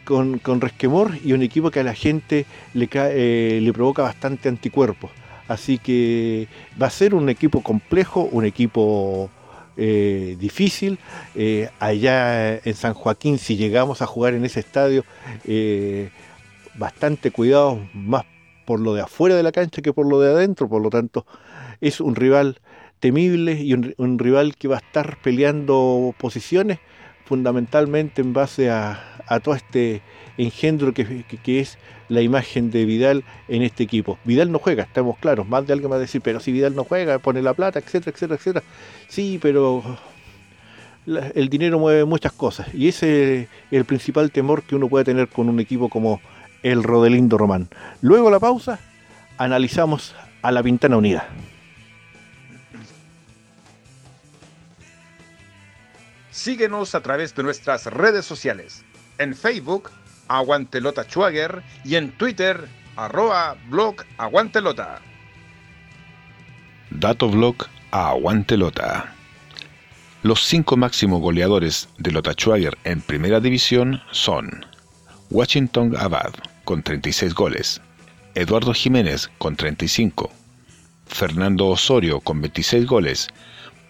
con, 0.04 0.60
resquemor 0.60 1.12
y 1.24 1.32
un 1.32 1.42
equipo 1.42 1.70
que 1.70 1.80
a 1.80 1.84
la 1.84 1.94
gente 1.94 2.46
le, 2.74 2.88
eh, 2.92 3.60
le 3.62 3.72
provoca 3.72 4.02
bastante 4.02 4.48
anticuerpos. 4.48 5.10
Así 5.48 5.78
que 5.78 6.48
va 6.80 6.86
a 6.86 6.90
ser 6.90 7.14
un 7.14 7.28
equipo 7.28 7.62
complejo, 7.62 8.28
un 8.30 8.44
equipo 8.44 9.30
eh, 9.76 10.36
difícil. 10.38 10.98
Eh, 11.34 11.68
allá 11.78 12.54
en 12.56 12.74
San 12.74 12.94
Joaquín, 12.94 13.38
si 13.38 13.56
llegamos 13.56 14.02
a 14.02 14.06
jugar 14.06 14.34
en 14.34 14.44
ese 14.44 14.60
estadio, 14.60 15.04
bastante 16.74 17.30
cuidado, 17.30 17.80
más 17.92 18.24
por 18.64 18.80
lo 18.80 18.94
de 18.94 19.02
afuera 19.02 19.34
de 19.34 19.42
la 19.42 19.52
cancha 19.52 19.82
que 19.82 19.92
por 19.92 20.06
lo 20.06 20.20
de 20.20 20.30
adentro. 20.30 20.68
Por 20.68 20.82
lo 20.82 20.90
tanto, 20.90 21.26
es 21.80 22.00
un 22.00 22.14
rival 22.14 22.60
temible 23.02 23.54
y 23.60 23.74
un, 23.74 24.18
rival 24.20 24.54
que 24.54 24.68
va 24.68 24.76
a 24.76 24.78
estar 24.78 25.18
peleando 25.22 26.14
posiciones 26.18 26.78
fundamentalmente 27.24 28.22
en 28.22 28.32
base 28.32 28.70
a, 28.70 29.18
todo 29.42 29.56
este 29.56 30.02
engendro 30.38 30.94
que, 30.94 31.24
es 31.44 31.78
la 32.08 32.20
imagen 32.20 32.70
de 32.70 32.84
Vidal 32.84 33.24
en 33.48 33.62
este 33.62 33.82
equipo. 33.82 34.18
Vidal 34.24 34.52
no 34.52 34.60
juega, 34.60 34.84
estamos 34.84 35.18
claros, 35.18 35.48
más 35.48 35.66
de 35.66 35.72
alguien 35.72 35.90
va 35.90 35.96
a 35.96 35.98
decir, 35.98 36.20
pero 36.22 36.38
si 36.38 36.52
Vidal 36.52 36.76
no 36.76 36.84
juega, 36.84 37.18
pone 37.18 37.42
la 37.42 37.54
plata, 37.54 37.80
etcétera, 37.80 38.12
etcétera, 38.14 38.36
etcétera. 38.36 38.64
Sí, 39.08 39.40
pero 39.42 39.82
el 41.34 41.48
dinero 41.48 41.80
mueve 41.80 42.04
muchas 42.04 42.30
cosas 42.30 42.72
y 42.72 42.86
ese 42.86 43.42
es 43.42 43.48
el 43.72 43.84
principal 43.84 44.30
temor 44.30 44.62
que 44.62 44.76
uno 44.76 44.88
puede 44.88 45.04
tener 45.04 45.26
con 45.26 45.48
un 45.48 45.58
equipo 45.58 45.88
como 45.88 46.20
el 46.62 46.84
Rodelindo 46.84 47.36
Román. 47.36 47.68
Luego 48.00 48.30
la 48.30 48.38
pausa, 48.38 48.78
analizamos 49.38 50.14
a 50.40 50.52
la 50.52 50.62
Pintana 50.62 50.96
Unida. 50.96 51.26
Síguenos 56.32 56.94
a 56.94 57.02
través 57.02 57.34
de 57.34 57.42
nuestras 57.42 57.84
redes 57.86 58.24
sociales. 58.24 58.84
En 59.18 59.36
Facebook, 59.36 59.90
Aguantelota 60.28 61.04
Schwager 61.04 61.62
y 61.84 61.96
en 61.96 62.10
Twitter, 62.12 62.68
arroba 62.96 63.56
blog 63.68 63.96
Aguantelota. 64.16 65.00
Dato 66.90 67.28
blog 67.28 67.56
Aguantelota. 67.90 69.14
Los 70.22 70.42
cinco 70.46 70.78
máximos 70.78 71.20
goleadores 71.20 71.90
de 71.98 72.12
Lota 72.12 72.32
Schwager 72.32 72.78
en 72.84 73.02
primera 73.02 73.38
división 73.38 74.00
son 74.10 74.64
Washington 75.28 75.94
Abad 75.98 76.32
con 76.64 76.82
36 76.82 77.34
goles, 77.34 77.82
Eduardo 78.34 78.72
Jiménez 78.72 79.30
con 79.36 79.56
35, 79.56 80.32
Fernando 81.06 81.66
Osorio 81.66 82.20
con 82.20 82.40
26 82.40 82.86
goles, 82.86 83.28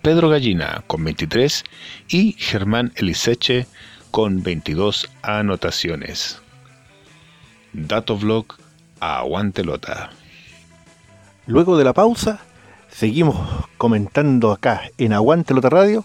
Pedro 0.02 0.28
Gallina 0.28 0.82
con 0.88 1.04
23 1.04 1.62
y 2.08 2.32
Germán 2.32 2.92
Eliseche 2.96 3.68
con 4.10 4.42
22 4.42 5.08
anotaciones. 5.22 6.42
Dato 7.72 8.18
Vlog 8.18 8.46
Aguantelota. 8.98 10.10
Luego 11.46 11.78
de 11.78 11.84
la 11.84 11.92
pausa, 11.92 12.40
seguimos 12.88 13.36
comentando 13.78 14.50
acá 14.50 14.82
en 14.98 15.12
Aguantelota 15.12 15.70
Radio 15.70 16.04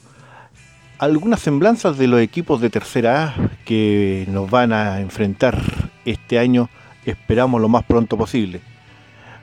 algunas 1.00 1.40
semblanzas 1.40 1.98
de 1.98 2.06
los 2.06 2.22
equipos 2.22 2.62
de 2.62 2.70
tercera 2.70 3.30
A 3.30 3.50
que 3.66 4.26
nos 4.30 4.48
van 4.48 4.74
a 4.74 5.02
enfrentar 5.02 5.60
este 6.06 6.38
año, 6.38 6.70
esperamos 7.04 7.60
lo 7.62 7.68
más 7.68 7.84
pronto 7.84 8.16
posible. 8.16 8.62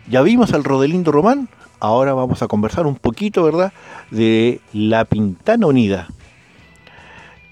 Ya 0.09 0.23
vimos 0.23 0.53
al 0.53 0.63
Rodelindo 0.63 1.11
Román, 1.11 1.49
ahora 1.81 2.15
vamos 2.15 2.43
a 2.43 2.49
conversar 2.49 2.87
un 2.87 2.97
poquito, 2.97 3.43
¿verdad?, 3.43 3.73
de 4.11 4.61
la 4.73 5.05
Pintana 5.05 5.67
Unida. 5.67 6.09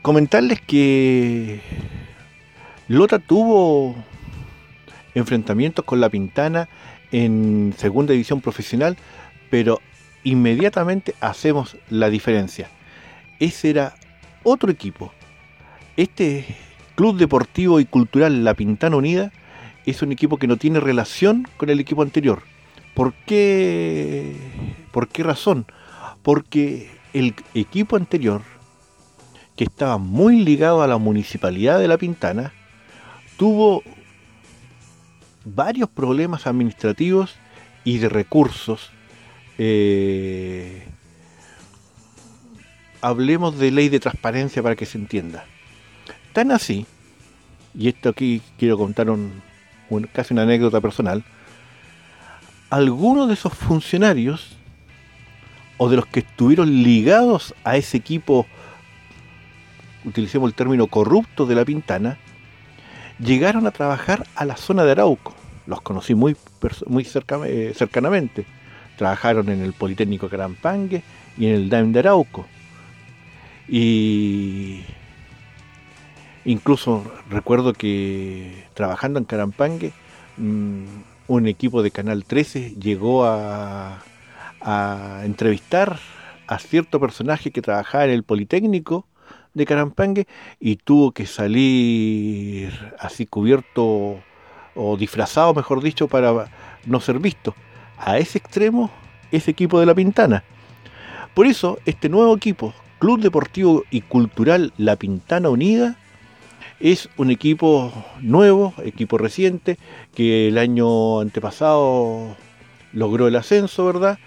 Comentarles 0.03 0.61
que 0.61 1.61
Lota 2.89 3.19
tuvo 3.19 3.95
enfrentamientos 5.15 5.85
con 5.85 6.01
la 6.01 6.09
Pintana 6.09 6.69
en 7.13 7.75
segunda 7.77 8.13
división 8.13 8.41
profesional, 8.41 8.97
pero 9.51 9.81
inmediatamente 10.25 11.15
hacemos 11.21 11.77
la 11.91 12.11
diferencia 12.11 12.69
ese 13.43 13.71
era 13.71 13.95
otro 14.45 14.71
equipo. 14.71 15.13
Este 15.97 16.47
Club 16.95 17.17
Deportivo 17.17 17.81
y 17.81 17.85
Cultural 17.85 18.45
La 18.45 18.55
Pintana 18.55 18.97
Unida 18.97 19.33
es 19.85 20.01
un 20.03 20.13
equipo 20.13 20.37
que 20.37 20.47
no 20.47 20.57
tiene 20.57 20.79
relación 20.79 21.49
con 21.57 21.69
el 21.69 21.81
equipo 21.81 22.03
anterior. 22.03 22.43
¿Por 22.95 23.15
qué? 23.27 24.37
¿Por 24.91 25.09
qué 25.09 25.23
razón? 25.23 25.67
Porque 26.23 26.91
el 27.13 27.35
equipo 27.55 27.97
anterior, 27.97 28.43
que 29.57 29.65
estaba 29.65 29.99
muy 29.99 30.45
ligado 30.45 30.83
a 30.83 30.87
la 30.87 30.99
municipalidad 30.99 31.79
de 31.79 31.89
La 31.89 31.99
Pintana, 31.99 32.53
tuvo 33.37 33.83
varios 35.45 35.89
problemas 35.89 36.47
administrativos 36.47 37.35
y 37.85 37.99
de 37.99 38.09
recursos 38.09 38.91
eh, 39.59 40.87
hablemos 43.01 43.59
de 43.59 43.71
ley 43.71 43.89
de 43.89 44.01
transparencia 44.01 44.63
para 44.63 44.77
que 44.77 44.87
se 44.87 44.99
entienda. 44.99 45.45
Tan 46.33 46.51
así, 46.51 46.87
y 47.75 47.89
esto 47.89 48.11
aquí 48.11 48.41
quiero 48.59 48.79
contar 48.79 49.11
un, 49.11 49.43
casi 50.13 50.33
una 50.33 50.43
anécdota 50.43 50.81
personal, 50.81 51.25
algunos 52.73 53.29
de 53.29 53.35
esos 53.35 53.53
funcionarios 53.53 54.57
o 55.77 55.91
de 55.91 55.97
los 55.97 56.07
que 56.07 56.21
estuvieron 56.21 56.83
ligados 56.83 57.55
a 57.65 57.77
ese 57.77 57.99
equipo, 57.99 58.47
utilicemos 60.07 60.49
el 60.49 60.55
término 60.55 60.87
corrupto 60.87 61.45
de 61.45 61.55
la 61.55 61.67
Pintana, 61.67 62.17
llegaron 63.19 63.67
a 63.67 63.73
trabajar 63.73 64.27
a 64.37 64.47
la 64.47 64.57
zona 64.57 64.85
de 64.85 64.93
Arauco. 64.93 65.35
Los 65.67 65.83
conocí 65.83 66.15
muy, 66.15 66.35
muy 66.87 67.07
eh, 67.45 67.75
cercanamente. 67.77 68.47
Trabajaron 68.97 69.51
en 69.51 69.61
el 69.61 69.75
Politécnico 69.75 70.31
Carampangue 70.31 71.03
y 71.37 71.49
en 71.49 71.55
el 71.55 71.69
DAIM 71.69 71.93
de 71.93 71.99
Arauco. 71.99 72.47
Y 73.69 74.81
incluso 76.47 77.05
recuerdo 77.29 77.75
que 77.75 78.65
trabajando 78.73 79.19
en 79.19 79.27
Carampangue, 79.27 79.93
un 81.35 81.47
equipo 81.47 81.83
de 81.83 81.91
Canal 81.91 82.25
13 82.25 82.75
llegó 82.75 83.25
a, 83.25 84.03
entrevistar 85.25 85.99
a 86.47 86.59
cierto 86.59 87.01
personaje 87.01 87.51
que 87.51 87.63
trabajaba 87.63 88.05
en 88.05 88.11
el 88.11 88.23
Politécnico 88.23 89.07
de 89.55 89.67
Carampangue 89.67 90.29
y 90.61 90.77
tuvo 90.77 91.11
que 91.13 91.27
salir 91.27 92.71
así 93.01 93.27
cubierto 93.27 94.21
o 94.75 94.97
disfrazado, 94.97 95.53
mejor 95.53 95.83
dicho, 95.83 96.07
para 96.07 96.49
no 96.87 97.01
ser 97.01 97.19
visto. 97.19 97.57
A 97.99 98.19
ese 98.19 98.39
extremo, 98.39 98.91
ese 99.33 99.51
equipo 99.51 99.81
de 99.81 99.87
La 99.87 99.95
Pintana. 99.95 100.45
Por 101.35 101.47
eso, 101.47 101.79
este 101.87 102.09
nuevo 102.09 102.37
equipo, 102.37 102.73
Club 102.99 103.21
Deportivo 103.21 103.83
y 103.91 104.03
Cultural 104.03 104.73
La 104.77 104.97
Pintana 104.97 105.49
Unida 105.49 105.97
es 106.83 107.09
un 107.17 107.31
equipo 107.31 107.93
nuevo, 108.21 108.75
equipo 108.85 109.17
reciente, 109.17 109.79
que 110.15 110.49
el 110.49 110.59
año 110.59 111.21
antepasado 111.21 112.37
logró 112.93 113.29
el 113.29 113.37
ascenso, 113.37 113.87
¿verdad? 113.87 114.19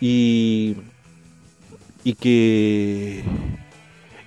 Y, 0.00 0.76
y 2.04 2.14
que, 2.14 3.22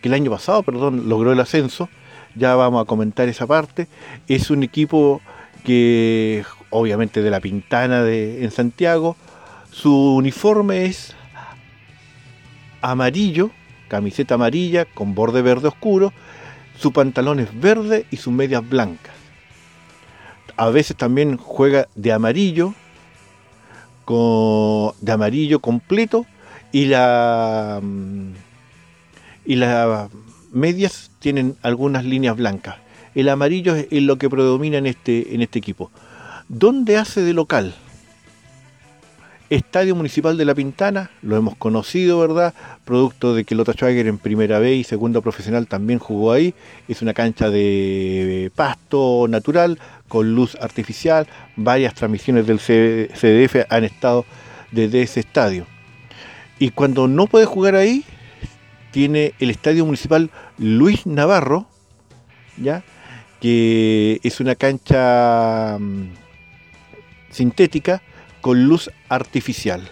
que 0.01 0.07
el 0.07 0.13
año 0.13 0.29
pasado, 0.29 0.61
perdón, 0.63 1.09
logró 1.09 1.33
el 1.33 1.39
ascenso. 1.39 1.89
Ya 2.35 2.55
vamos 2.55 2.83
a 2.83 2.85
comentar 2.85 3.27
esa 3.27 3.47
parte. 3.47 3.87
Es 4.27 4.51
un 4.51 4.63
equipo 4.63 5.21
que, 5.65 6.45
obviamente, 6.69 7.21
de 7.21 7.31
la 7.31 7.41
Pintana 7.41 8.03
de, 8.03 8.43
en 8.43 8.51
Santiago. 8.51 9.17
Su 9.71 10.15
uniforme 10.15 10.85
es 10.85 11.15
amarillo 12.81 13.51
camiseta 13.91 14.35
amarilla 14.35 14.85
con 14.85 15.13
borde 15.13 15.41
verde 15.41 15.67
oscuro, 15.67 16.13
su 16.77 16.91
pantalón 16.91 17.39
es 17.39 17.59
verde 17.59 18.05
y 18.11 18.17
sus 18.17 18.33
medias 18.33 18.67
blancas. 18.67 19.13
A 20.57 20.69
veces 20.69 20.95
también 20.97 21.37
juega 21.37 21.87
de 21.95 22.11
amarillo, 22.11 22.73
con, 24.05 24.93
de 25.01 25.11
amarillo 25.11 25.59
completo 25.59 26.25
y 26.71 26.85
la 26.85 27.79
mm, 27.81 28.33
y 29.45 29.55
las 29.55 30.09
medias 30.51 31.11
tienen 31.19 31.55
algunas 31.61 32.05
líneas 32.05 32.37
blancas. 32.37 32.75
El 33.15 33.29
amarillo 33.29 33.75
es 33.75 34.01
lo 34.03 34.17
que 34.17 34.29
predomina 34.29 34.77
en 34.77 34.85
este, 34.85 35.35
en 35.35 35.41
este 35.41 35.59
equipo. 35.59 35.91
¿Dónde 36.47 36.97
hace 36.97 37.21
de 37.21 37.33
local? 37.33 37.73
Estadio 39.51 39.97
Municipal 39.97 40.37
de 40.37 40.45
La 40.45 40.55
Pintana, 40.55 41.11
lo 41.21 41.35
hemos 41.35 41.57
conocido, 41.57 42.19
¿verdad? 42.19 42.53
Producto 42.85 43.35
de 43.35 43.43
que 43.43 43.53
Lota 43.53 43.73
Schwager 43.73 44.07
en 44.07 44.17
primera 44.17 44.59
B 44.59 44.75
y 44.75 44.85
segunda 44.85 45.19
profesional 45.19 45.67
también 45.67 45.99
jugó 45.99 46.31
ahí. 46.31 46.53
Es 46.87 47.01
una 47.01 47.13
cancha 47.13 47.49
de 47.49 48.49
pasto 48.55 49.25
natural 49.27 49.77
con 50.07 50.35
luz 50.35 50.55
artificial. 50.55 51.27
Varias 51.57 51.95
transmisiones 51.95 52.47
del 52.47 52.59
CDF 52.59 53.65
han 53.67 53.83
estado 53.83 54.23
desde 54.71 55.01
ese 55.01 55.19
estadio. 55.19 55.65
Y 56.57 56.69
cuando 56.69 57.09
no 57.09 57.27
puede 57.27 57.45
jugar 57.45 57.75
ahí, 57.75 58.05
tiene 58.91 59.33
el 59.39 59.49
Estadio 59.49 59.85
Municipal 59.85 60.29
Luis 60.59 61.05
Navarro, 61.05 61.67
¿ya? 62.55 62.83
Que 63.41 64.21
es 64.23 64.39
una 64.39 64.55
cancha 64.55 65.77
mm, 65.77 66.03
sintética 67.31 68.01
con 68.41 68.65
luz 68.65 68.91
artificial. 69.07 69.87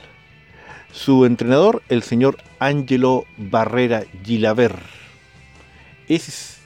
Su 0.91 1.25
entrenador, 1.25 1.83
el 1.87 2.03
señor 2.03 2.37
Angelo 2.59 3.25
Barrera 3.37 4.03
Gilaver. 4.23 4.75
Es, 6.07 6.57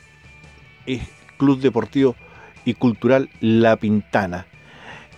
el 0.86 1.02
Club 1.38 1.60
Deportivo 1.60 2.16
y 2.66 2.74
Cultural 2.74 3.30
La 3.42 3.76
Pintana. 3.76 4.48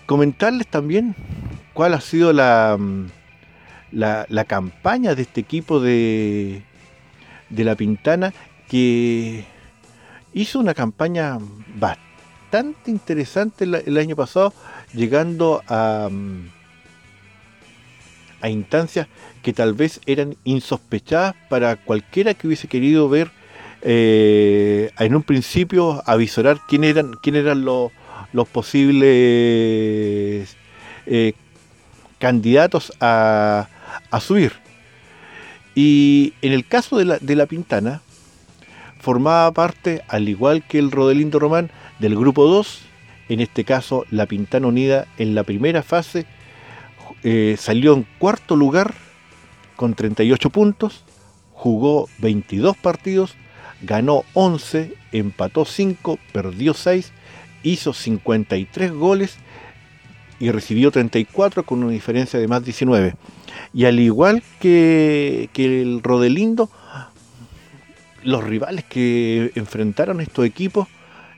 Comentarles 0.08 0.68
también 0.68 1.16
cuál 1.74 1.94
ha 1.94 2.02
sido 2.02 2.34
la, 2.34 2.78
la, 3.92 4.26
la 4.28 4.46
campaña 4.46 5.16
de 5.16 5.22
este 5.22 5.42
equipo 5.42 5.80
de, 5.80 6.64
de 7.50 7.64
La 7.64 7.76
Pintana 7.76 8.34
que 8.68 9.46
hizo 10.34 10.60
una 10.60 10.74
campaña 10.74 11.38
bastante 11.78 12.92
interesante 12.92 13.66
el 13.66 13.98
año 13.98 14.16
pasado, 14.16 14.54
llegando 14.94 15.62
a, 15.68 16.10
a 18.42 18.50
instancias 18.50 19.08
que 19.42 19.54
tal 19.54 19.74
vez 19.74 20.02
eran 20.06 20.36
insospechadas 20.44 21.36
para 21.50 21.76
cualquiera 21.76 22.34
que 22.34 22.48
hubiese 22.48 22.68
querido 22.68 23.10
ver 23.10 23.32
eh, 23.82 24.90
en 24.98 25.16
un 25.16 25.22
principio 25.24 26.02
avisorar 26.08 26.60
quién 26.68 26.84
eran, 26.84 27.14
quién 27.22 27.36
eran 27.36 27.64
los, 27.64 27.92
posibles 28.52 29.06
eh, 31.06 31.34
candidatos 32.18 32.92
a, 33.00 33.68
subir. 34.20 34.54
Y 35.76 36.34
en 36.42 36.54
el 36.54 36.66
caso 36.66 36.98
de 36.98 37.06
la, 37.06 37.20
de 37.20 37.36
la 37.36 37.46
Pintana, 37.46 38.02
formaba 39.00 39.52
parte, 39.52 40.02
al 40.08 40.28
igual 40.30 40.64
que 40.68 40.80
el 40.80 40.90
Rodelindo 40.90 41.38
Román, 41.38 41.70
del 42.00 42.16
grupo 42.16 42.48
2, 42.48 42.82
en 43.30 43.40
este 43.40 43.64
caso 43.64 44.06
la 44.10 44.26
Pintana 44.26 44.68
Unida 44.68 45.08
en 45.18 45.36
la 45.36 45.44
primera 45.44 45.84
fase 45.84 46.26
eh, 47.28 47.56
salió 47.58 47.96
en 47.96 48.06
cuarto 48.20 48.56
lugar 48.56 48.94
con 49.76 49.96
38 49.96 50.52
puntos, 50.52 51.04
jugó 51.54 52.08
22 52.20 52.78
partidos, 52.78 53.34
ganó 53.82 54.24
11, 54.36 54.94
empató 55.12 55.66
5, 55.66 56.20
perdió 56.32 56.76
6, 56.76 57.12
hizo 57.64 57.94
53 57.94 58.92
goles 58.92 59.38
y 60.40 60.52
recibió 60.52 60.92
34 60.92 61.64
con 61.64 61.84
una 61.84 61.94
diferencia 61.94 62.40
de 62.40 62.48
más 62.48 62.64
19. 62.64 63.16
Y 63.74 63.86
al 63.86 64.00
igual 64.00 64.44
que, 64.60 65.50
que 65.52 65.82
el 65.82 66.04
Rodelindo, 66.04 66.70
los 68.22 68.44
rivales 68.44 68.86
que 68.86 69.52
enfrentaron 69.56 70.22
estos 70.22 70.46
equipos, 70.46 70.88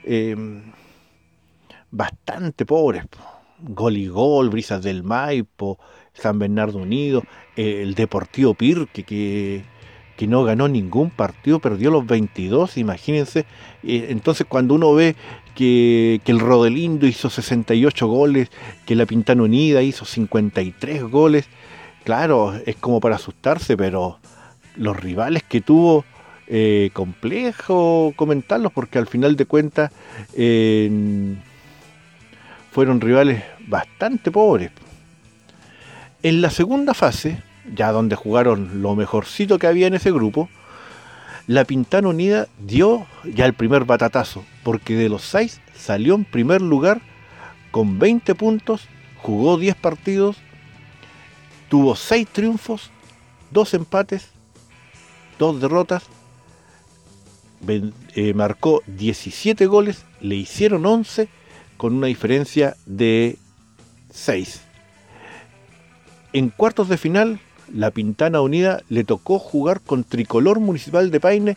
eh, 0.04 0.36
bastante 1.90 2.66
pobres. 2.66 3.04
Gol 3.60 3.96
y 3.96 4.06
gol, 4.08 4.50
Brisas 4.50 4.82
del 4.82 5.02
Maipo, 5.02 5.78
San 6.12 6.38
Bernardo 6.38 6.78
Unido, 6.78 7.22
eh, 7.56 7.82
el 7.82 7.94
Deportivo 7.94 8.54
Pirque, 8.54 9.04
que, 9.04 9.64
que 10.16 10.26
no 10.26 10.44
ganó 10.44 10.68
ningún 10.68 11.10
partido, 11.10 11.58
perdió 11.58 11.90
los 11.90 12.06
22, 12.06 12.76
imagínense. 12.78 13.46
Entonces 13.82 14.46
cuando 14.48 14.74
uno 14.74 14.94
ve 14.94 15.16
que, 15.54 16.20
que, 16.24 16.32
el 16.32 16.40
Rodelindo 16.40 17.06
hizo 17.06 17.30
68 17.30 18.06
goles, 18.06 18.50
que 18.86 18.94
la 18.94 19.06
Pintana 19.06 19.42
Unida 19.42 19.82
hizo 19.82 20.04
53 20.04 21.02
goles, 21.04 21.46
claro, 22.04 22.54
es 22.66 22.76
como 22.76 23.00
para 23.00 23.16
asustarse, 23.16 23.76
pero 23.76 24.18
los 24.76 24.96
rivales 24.96 25.42
que 25.42 25.60
tuvo, 25.60 26.04
eh, 26.50 26.88
complejo 26.94 28.14
comentarlos, 28.16 28.72
porque 28.72 28.98
al 28.98 29.06
final 29.06 29.36
de 29.36 29.44
cuentas 29.44 29.92
fueron 32.70 33.00
rivales 33.00 33.42
bastante 33.66 34.30
pobres. 34.30 34.70
En 36.22 36.40
la 36.40 36.50
segunda 36.50 36.94
fase, 36.94 37.42
ya 37.74 37.92
donde 37.92 38.16
jugaron 38.16 38.82
lo 38.82 38.96
mejorcito 38.96 39.58
que 39.58 39.66
había 39.66 39.86
en 39.86 39.94
ese 39.94 40.10
grupo, 40.10 40.48
la 41.46 41.64
Pintana 41.64 42.08
Unida 42.08 42.46
dio 42.58 43.06
ya 43.24 43.46
el 43.46 43.54
primer 43.54 43.84
batatazo, 43.84 44.44
porque 44.64 44.96
de 44.96 45.08
los 45.08 45.22
seis 45.22 45.60
salió 45.74 46.14
en 46.14 46.24
primer 46.24 46.60
lugar 46.60 47.00
con 47.70 47.98
20 47.98 48.34
puntos, 48.34 48.86
jugó 49.22 49.56
10 49.56 49.76
partidos, 49.76 50.36
tuvo 51.68 51.96
6 51.96 52.26
triunfos, 52.28 52.90
2 53.52 53.74
empates, 53.74 54.28
2 55.38 55.60
derrotas, 55.60 56.04
eh, 57.66 58.34
marcó 58.34 58.82
17 58.86 59.66
goles, 59.66 60.04
le 60.20 60.36
hicieron 60.36 60.84
11 60.84 61.28
con 61.78 61.94
una 61.94 62.08
diferencia 62.08 62.76
de 62.84 63.38
6. 64.10 64.60
En 66.34 66.50
cuartos 66.50 66.90
de 66.90 66.98
final, 66.98 67.40
la 67.72 67.90
Pintana 67.90 68.42
Unida 68.42 68.82
le 68.90 69.04
tocó 69.04 69.38
jugar 69.38 69.80
con 69.80 70.04
Tricolor 70.04 70.60
Municipal 70.60 71.10
de 71.10 71.20
Paine. 71.20 71.56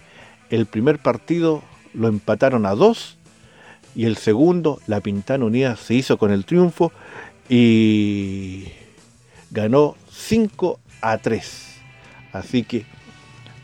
El 0.49 0.65
primer 0.65 0.99
partido 0.99 1.61
lo 1.93 2.07
empataron 2.07 2.65
a 2.65 2.75
2 2.75 3.17
y 3.95 4.05
el 4.05 4.15
segundo, 4.15 4.79
la 4.87 5.01
Pintana 5.01 5.45
Unida 5.45 5.75
se 5.75 5.95
hizo 5.95 6.17
con 6.17 6.31
el 6.31 6.45
triunfo 6.45 6.93
y 7.49 8.67
ganó 9.49 9.95
5 10.09 10.79
a 11.01 11.17
3. 11.17 11.67
Así 12.31 12.63
que 12.63 12.85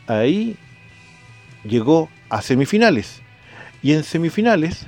ahí 0.06 0.56
llegó 1.64 2.10
a 2.28 2.42
semifinales. 2.42 3.22
Y 3.82 3.92
en 3.92 4.02
semifinales 4.02 4.86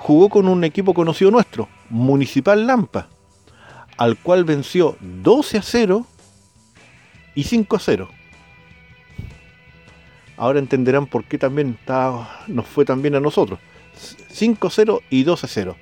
jugó 0.00 0.30
con 0.30 0.48
un 0.48 0.64
equipo 0.64 0.94
conocido 0.94 1.30
nuestro, 1.30 1.68
Municipal 1.90 2.66
Lampa, 2.66 3.08
al 3.98 4.16
cual 4.16 4.44
venció 4.44 4.96
12 5.00 5.58
a 5.58 5.62
0 5.62 6.06
y 7.34 7.42
5 7.42 7.76
a 7.76 7.78
0. 7.78 8.08
Ahora 10.38 10.58
entenderán 10.58 11.06
por 11.06 11.24
qué 11.24 11.36
también 11.36 11.76
está, 11.78 12.44
nos 12.46 12.66
fue 12.66 12.86
también 12.86 13.14
a 13.14 13.20
nosotros. 13.20 13.58
5 14.30 14.68
a 14.68 14.70
0 14.70 15.02
y 15.10 15.22
2 15.24 15.44
a 15.44 15.46
0. 15.46 15.76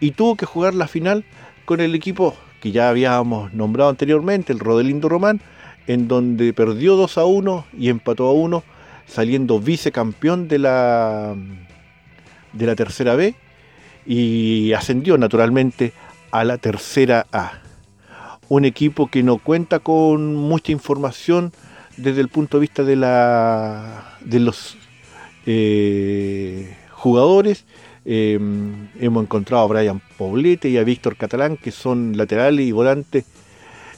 Y 0.00 0.12
tuvo 0.12 0.34
que 0.34 0.46
jugar 0.46 0.72
la 0.72 0.88
final 0.88 1.26
con 1.66 1.82
el 1.82 1.94
equipo 1.94 2.34
que 2.62 2.72
ya 2.72 2.88
habíamos 2.88 3.52
nombrado 3.52 3.90
anteriormente, 3.90 4.50
el 4.50 4.60
Rodelindo 4.60 5.10
Román, 5.10 5.42
en 5.86 6.08
donde 6.08 6.54
perdió 6.54 6.96
2 6.96 7.18
a 7.18 7.26
1 7.26 7.66
y 7.78 7.90
empató 7.90 8.28
a 8.28 8.32
1, 8.32 8.64
saliendo 9.06 9.60
vicecampeón 9.60 10.48
de 10.48 10.56
de 12.54 12.66
la 12.66 12.74
tercera 12.74 13.14
B 13.14 13.34
y 14.08 14.72
ascendió 14.72 15.18
naturalmente 15.18 15.92
a 16.30 16.42
la 16.42 16.56
tercera 16.56 17.26
A. 17.30 17.60
Un 18.48 18.64
equipo 18.64 19.08
que 19.08 19.22
no 19.22 19.36
cuenta 19.36 19.80
con 19.80 20.34
mucha 20.34 20.72
información 20.72 21.52
desde 21.98 22.22
el 22.22 22.28
punto 22.28 22.56
de 22.56 22.62
vista 22.62 22.84
de, 22.84 22.96
la, 22.96 24.16
de 24.22 24.40
los 24.40 24.78
eh, 25.44 26.74
jugadores. 26.92 27.66
Eh, 28.06 28.40
hemos 28.98 29.24
encontrado 29.24 29.64
a 29.64 29.66
Brian 29.66 30.00
Poblete 30.16 30.70
y 30.70 30.78
a 30.78 30.84
Víctor 30.84 31.16
Catalán, 31.16 31.58
que 31.58 31.70
son 31.70 32.16
laterales 32.16 32.66
y 32.66 32.72
volantes 32.72 33.26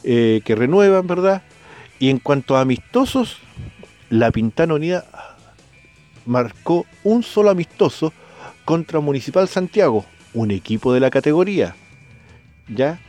eh, 0.02 0.40
que 0.44 0.56
renuevan, 0.56 1.06
¿verdad? 1.06 1.42
Y 2.00 2.10
en 2.10 2.18
cuanto 2.18 2.56
a 2.56 2.62
amistosos, 2.62 3.36
la 4.08 4.32
Pintana 4.32 4.74
Unida 4.74 5.04
marcó 6.26 6.84
un 7.04 7.22
solo 7.22 7.50
amistoso 7.50 8.12
contra 8.70 9.00
Municipal 9.00 9.48
Santiago, 9.48 10.04
un 10.32 10.52
equipo 10.52 10.94
de 10.94 11.00
la 11.00 11.10
categoría. 11.10 11.74
¿Ya? 12.68 13.00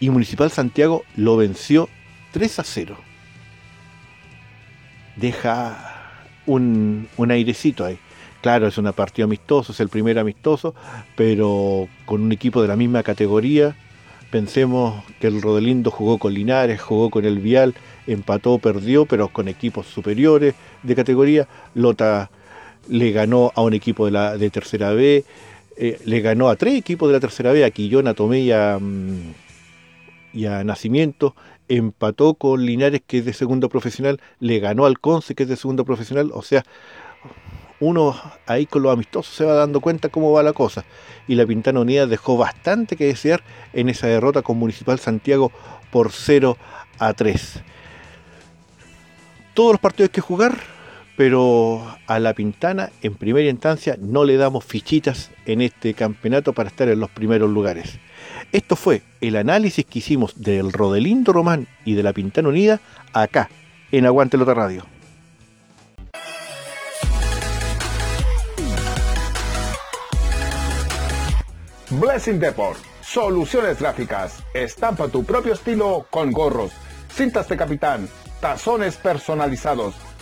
Y 0.00 0.10
Municipal 0.10 0.50
Santiago 0.50 1.02
lo 1.16 1.38
venció 1.38 1.88
3 2.32 2.58
a 2.58 2.62
0. 2.62 2.96
Deja 5.16 6.22
un, 6.44 7.08
un 7.16 7.30
airecito 7.30 7.86
ahí. 7.86 7.98
Claro, 8.42 8.66
es 8.66 8.76
un 8.76 8.92
partido 8.92 9.24
amistoso, 9.24 9.72
es 9.72 9.80
el 9.80 9.88
primer 9.88 10.18
amistoso, 10.18 10.74
pero 11.16 11.88
con 12.04 12.20
un 12.20 12.30
equipo 12.30 12.60
de 12.60 12.68
la 12.68 12.76
misma 12.76 13.02
categoría. 13.02 13.74
Pensemos 14.30 15.04
que 15.20 15.28
el 15.28 15.40
Rodelindo 15.40 15.90
jugó 15.90 16.18
con 16.18 16.34
Linares, 16.34 16.82
jugó 16.82 17.08
con 17.08 17.24
el 17.24 17.38
Vial, 17.38 17.74
empató, 18.06 18.58
perdió, 18.58 19.06
pero 19.06 19.28
con 19.28 19.48
equipos 19.48 19.86
superiores 19.86 20.54
de 20.82 20.94
categoría. 20.94 21.48
Lota 21.74 22.28
le 22.88 23.12
ganó 23.12 23.52
a 23.54 23.62
un 23.62 23.74
equipo 23.74 24.06
de, 24.06 24.12
la, 24.12 24.36
de 24.36 24.50
tercera 24.50 24.92
B, 24.92 25.24
eh, 25.76 25.98
le 26.04 26.20
ganó 26.20 26.48
a 26.48 26.56
tres 26.56 26.74
equipos 26.74 27.08
de 27.08 27.14
la 27.14 27.20
tercera 27.20 27.52
B, 27.52 27.64
a 27.64 27.70
Quillón, 27.70 28.06
a 28.06 28.14
Tomé 28.14 28.40
y 28.40 28.52
a, 28.52 28.78
mm, 28.80 29.34
y 30.32 30.46
a 30.46 30.64
Nacimiento, 30.64 31.34
empató 31.68 32.34
con 32.34 32.64
Linares, 32.64 33.02
que 33.06 33.18
es 33.18 33.24
de 33.24 33.32
segundo 33.32 33.68
profesional, 33.68 34.20
le 34.40 34.60
ganó 34.60 34.86
al 34.86 34.98
Conce, 35.00 35.34
que 35.34 35.44
es 35.44 35.48
de 35.48 35.56
segundo 35.56 35.84
profesional, 35.84 36.30
o 36.32 36.42
sea, 36.42 36.64
uno 37.80 38.16
ahí 38.46 38.66
con 38.66 38.82
los 38.82 38.92
amistosos 38.92 39.34
se 39.34 39.44
va 39.44 39.54
dando 39.54 39.80
cuenta 39.80 40.08
cómo 40.08 40.32
va 40.32 40.42
la 40.42 40.52
cosa. 40.52 40.84
Y 41.26 41.34
la 41.34 41.46
Pintana 41.46 41.80
Unida 41.80 42.06
dejó 42.06 42.36
bastante 42.36 42.96
que 42.96 43.06
desear 43.06 43.42
en 43.72 43.88
esa 43.88 44.06
derrota 44.06 44.42
con 44.42 44.58
Municipal 44.58 44.98
Santiago 44.98 45.50
por 45.90 46.12
0 46.12 46.56
a 46.98 47.12
3. 47.12 47.62
Todos 49.54 49.72
los 49.72 49.80
partidos 49.80 50.10
que 50.10 50.20
jugar, 50.20 50.58
pero 51.16 51.96
a 52.06 52.18
la 52.18 52.34
Pintana 52.34 52.90
en 53.02 53.14
primera 53.14 53.48
instancia 53.48 53.96
no 54.00 54.24
le 54.24 54.36
damos 54.36 54.64
fichitas 54.64 55.30
en 55.46 55.60
este 55.60 55.94
campeonato 55.94 56.52
para 56.52 56.68
estar 56.68 56.88
en 56.88 57.00
los 57.00 57.10
primeros 57.10 57.50
lugares. 57.50 57.98
Esto 58.52 58.76
fue 58.76 59.02
el 59.20 59.36
análisis 59.36 59.84
que 59.84 60.00
hicimos 60.00 60.40
del 60.40 60.72
Rodelindo 60.72 61.32
Román 61.32 61.68
y 61.84 61.94
de 61.94 62.02
la 62.02 62.12
Pintana 62.12 62.48
Unida 62.48 62.80
acá, 63.12 63.48
en 63.92 64.06
Aguante 64.06 64.36
Lota 64.36 64.54
Radio. 64.54 64.86
Blessing 71.90 72.40
Deport, 72.40 72.78
soluciones 73.02 73.78
gráficas, 73.78 74.42
estampa 74.52 75.06
tu 75.08 75.24
propio 75.24 75.52
estilo 75.52 76.06
con 76.10 76.32
gorros, 76.32 76.72
cintas 77.14 77.48
de 77.48 77.56
capitán, 77.56 78.08
tazones 78.40 78.96
personalizados, 78.96 79.94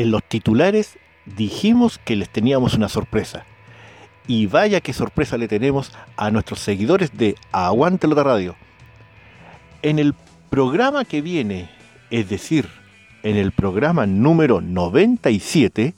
En 0.00 0.10
los 0.10 0.24
titulares 0.24 0.98
dijimos 1.26 2.00
que 2.02 2.16
les 2.16 2.30
teníamos 2.30 2.72
una 2.72 2.88
sorpresa. 2.88 3.44
Y 4.26 4.46
vaya 4.46 4.80
qué 4.80 4.94
sorpresa 4.94 5.36
le 5.36 5.46
tenemos 5.46 5.92
a 6.16 6.30
nuestros 6.30 6.60
seguidores 6.60 7.10
de 7.18 7.34
Aguante 7.52 8.08
Lota 8.08 8.22
Radio. 8.22 8.56
En 9.82 9.98
el 9.98 10.14
programa 10.48 11.04
que 11.04 11.20
viene, 11.20 11.68
es 12.10 12.30
decir, 12.30 12.66
en 13.22 13.36
el 13.36 13.52
programa 13.52 14.06
número 14.06 14.62
97, 14.62 15.92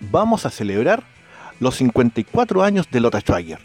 vamos 0.00 0.44
a 0.44 0.50
celebrar 0.50 1.04
los 1.60 1.76
54 1.76 2.64
años 2.64 2.90
de 2.90 2.98
Lota 2.98 3.20
Schwager. 3.20 3.60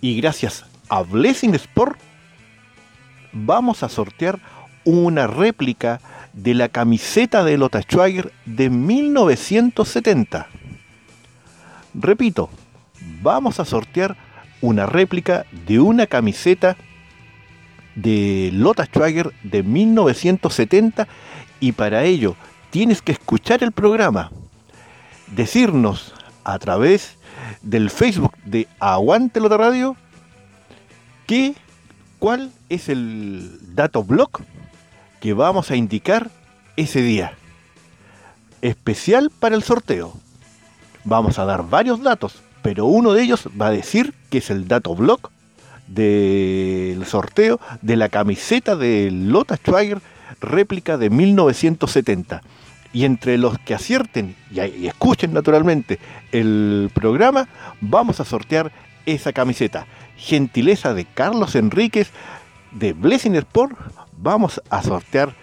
Y 0.00 0.18
gracias 0.18 0.64
a 0.88 1.02
Blessing 1.02 1.54
Sport, 1.54 1.98
vamos 3.34 3.82
a 3.82 3.90
sortear 3.90 4.40
una 4.86 5.26
réplica 5.26 6.00
de 6.36 6.54
la 6.54 6.68
camiseta 6.68 7.42
de 7.42 7.58
Lota 7.58 7.82
Schwager 7.82 8.30
de 8.44 8.70
1970. 8.70 10.46
Repito, 11.94 12.50
vamos 13.22 13.58
a 13.58 13.64
sortear 13.64 14.16
una 14.60 14.86
réplica 14.86 15.46
de 15.66 15.80
una 15.80 16.06
camiseta 16.06 16.76
de 17.94 18.50
Lota 18.52 18.84
Schwager 18.84 19.32
de 19.42 19.62
1970 19.62 21.08
y 21.58 21.72
para 21.72 22.04
ello 22.04 22.36
tienes 22.70 23.00
que 23.00 23.12
escuchar 23.12 23.64
el 23.64 23.72
programa, 23.72 24.30
decirnos 25.34 26.12
a 26.44 26.58
través 26.58 27.16
del 27.62 27.88
Facebook 27.88 28.34
de 28.44 28.68
Aguante 28.78 29.40
Lota 29.40 29.56
Radio 29.56 29.96
que, 31.26 31.54
cuál 32.18 32.52
es 32.68 32.90
el 32.90 33.58
dato 33.74 34.04
blog 34.04 34.42
que 35.20 35.32
vamos 35.32 35.70
a 35.70 35.76
indicar 35.76 36.30
ese 36.76 37.02
día. 37.02 37.34
Especial 38.62 39.30
para 39.38 39.54
el 39.54 39.62
sorteo. 39.62 40.12
Vamos 41.04 41.38
a 41.38 41.44
dar 41.44 41.68
varios 41.68 42.02
datos, 42.02 42.42
pero 42.62 42.86
uno 42.86 43.12
de 43.12 43.22
ellos 43.22 43.48
va 43.60 43.68
a 43.68 43.70
decir 43.70 44.14
que 44.30 44.38
es 44.38 44.50
el 44.50 44.66
dato 44.66 44.94
blog 44.94 45.30
del 45.86 47.04
sorteo 47.06 47.60
de 47.82 47.96
la 47.96 48.08
camiseta 48.08 48.74
de 48.76 49.10
Lota 49.12 49.56
Schwager 49.56 50.00
réplica 50.40 50.96
de 50.96 51.10
1970. 51.10 52.42
Y 52.92 53.04
entre 53.04 53.36
los 53.36 53.58
que 53.58 53.74
acierten 53.74 54.34
y, 54.50 54.86
escuchen 54.86 55.32
naturalmente 55.32 55.98
el 56.32 56.90
programa, 56.94 57.48
vamos 57.80 58.20
a 58.20 58.24
sortear 58.24 58.72
esa 59.04 59.32
camiseta. 59.32 59.86
Gentileza 60.16 60.94
de 60.94 61.04
Carlos 61.04 61.54
Enríquez 61.56 62.10
de 62.72 62.94
Blessing 62.94 63.36
Sport, 63.36 63.76
vamos 64.18 64.60
a 64.70 64.82
sortear, 64.82 65.34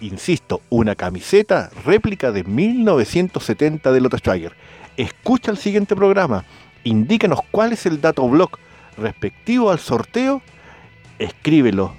insisto, 0.00 0.60
una 0.68 0.94
camiseta 0.94 1.70
réplica 1.84 2.32
de 2.32 2.44
1970 2.44 3.92
de 3.92 4.00
Lota 4.00 4.18
Schwager. 4.18 4.52
Escucha 4.96 5.50
el 5.50 5.58
siguiente 5.58 5.94
programa, 5.94 6.44
indícanos 6.84 7.40
cuál 7.50 7.72
es 7.72 7.86
el 7.86 8.00
dato 8.00 8.28
blog 8.28 8.50
respectivo 8.96 9.70
al 9.70 9.78
sorteo, 9.78 10.42
escríbelo 11.18 11.92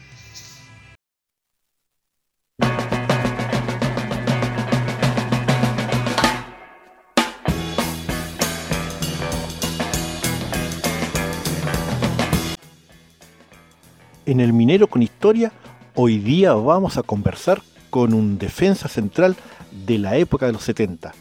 En 14.28 14.42
el 14.42 14.52
Minero 14.52 14.88
con 14.88 15.02
Historia, 15.02 15.54
hoy 15.96 16.18
día 16.18 16.54
vamos 16.54 16.98
a 16.98 17.04
conversar 17.04 17.62
con 17.90 18.14
un 18.14 18.38
defensa 18.38 18.90
central 18.90 19.38
de 19.86 20.00
la 20.00 20.18
época 20.18 20.48
de 20.48 20.52
los 20.52 20.64
70. 20.64 21.14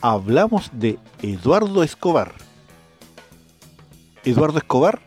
Hablamos 0.00 0.68
de 0.72 0.98
Eduardo 1.22 1.84
Escobar. 1.84 2.32
Eduardo 4.24 4.58
Escobar 4.58 4.98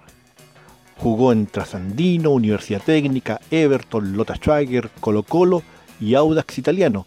jugó 0.96 1.34
en 1.34 1.46
Trasandino, 1.46 2.32
Universidad 2.32 2.82
Técnica, 2.82 3.42
Everton, 3.52 4.16
Lota 4.16 4.36
Schwager, 4.36 4.90
Colo 5.02 5.24
Colo 5.24 5.64
y 6.00 6.16
Audax 6.16 6.58
Italiano. 6.58 7.06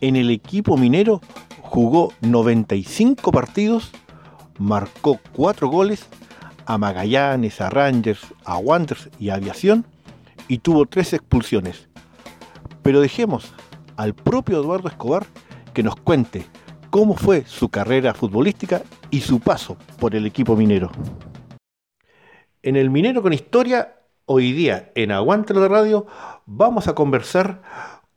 En 0.00 0.16
el 0.16 0.30
equipo 0.30 0.76
minero 0.76 1.20
jugó 1.60 2.12
95 2.22 3.30
partidos, 3.30 3.92
marcó 4.58 5.20
4 5.36 5.68
goles 5.68 6.08
a 6.66 6.78
Magallanes, 6.78 7.60
a 7.60 7.70
Rangers, 7.70 8.26
a 8.44 8.58
Wanderers 8.58 9.08
y 9.18 9.30
a 9.30 9.34
Aviación 9.34 9.86
y 10.48 10.58
tuvo 10.58 10.86
tres 10.86 11.12
expulsiones. 11.12 11.88
Pero 12.82 13.00
dejemos 13.00 13.52
al 13.96 14.14
propio 14.14 14.60
Eduardo 14.60 14.88
Escobar 14.88 15.26
que 15.72 15.82
nos 15.82 15.96
cuente 15.96 16.46
cómo 16.90 17.16
fue 17.16 17.44
su 17.46 17.68
carrera 17.68 18.14
futbolística 18.14 18.82
y 19.10 19.20
su 19.20 19.40
paso 19.40 19.76
por 19.98 20.14
el 20.14 20.26
equipo 20.26 20.56
minero. 20.56 20.90
En 22.62 22.76
el 22.76 22.90
Minero 22.90 23.22
con 23.22 23.32
Historia, 23.32 23.96
hoy 24.24 24.52
día 24.52 24.90
en 24.94 25.12
Aguante 25.12 25.54
de 25.54 25.68
Radio, 25.68 26.06
vamos 26.46 26.88
a 26.88 26.94
conversar 26.94 27.62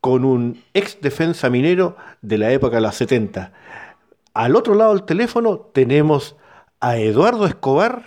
con 0.02 0.26
un 0.26 0.64
ex 0.74 1.02
defensa 1.02 1.50
minero 1.50 1.98
de 2.22 2.38
la 2.38 2.52
época 2.52 2.78
de 2.78 2.82
los 2.82 2.96
70. 2.96 3.52
Al 4.34 4.56
otro 4.56 4.76
lado 4.76 4.94
del 4.94 5.04
teléfono 5.04 5.58
tenemos 5.58 6.36
a 6.80 6.98
Eduardo 6.98 7.46
Escobar, 7.46 8.04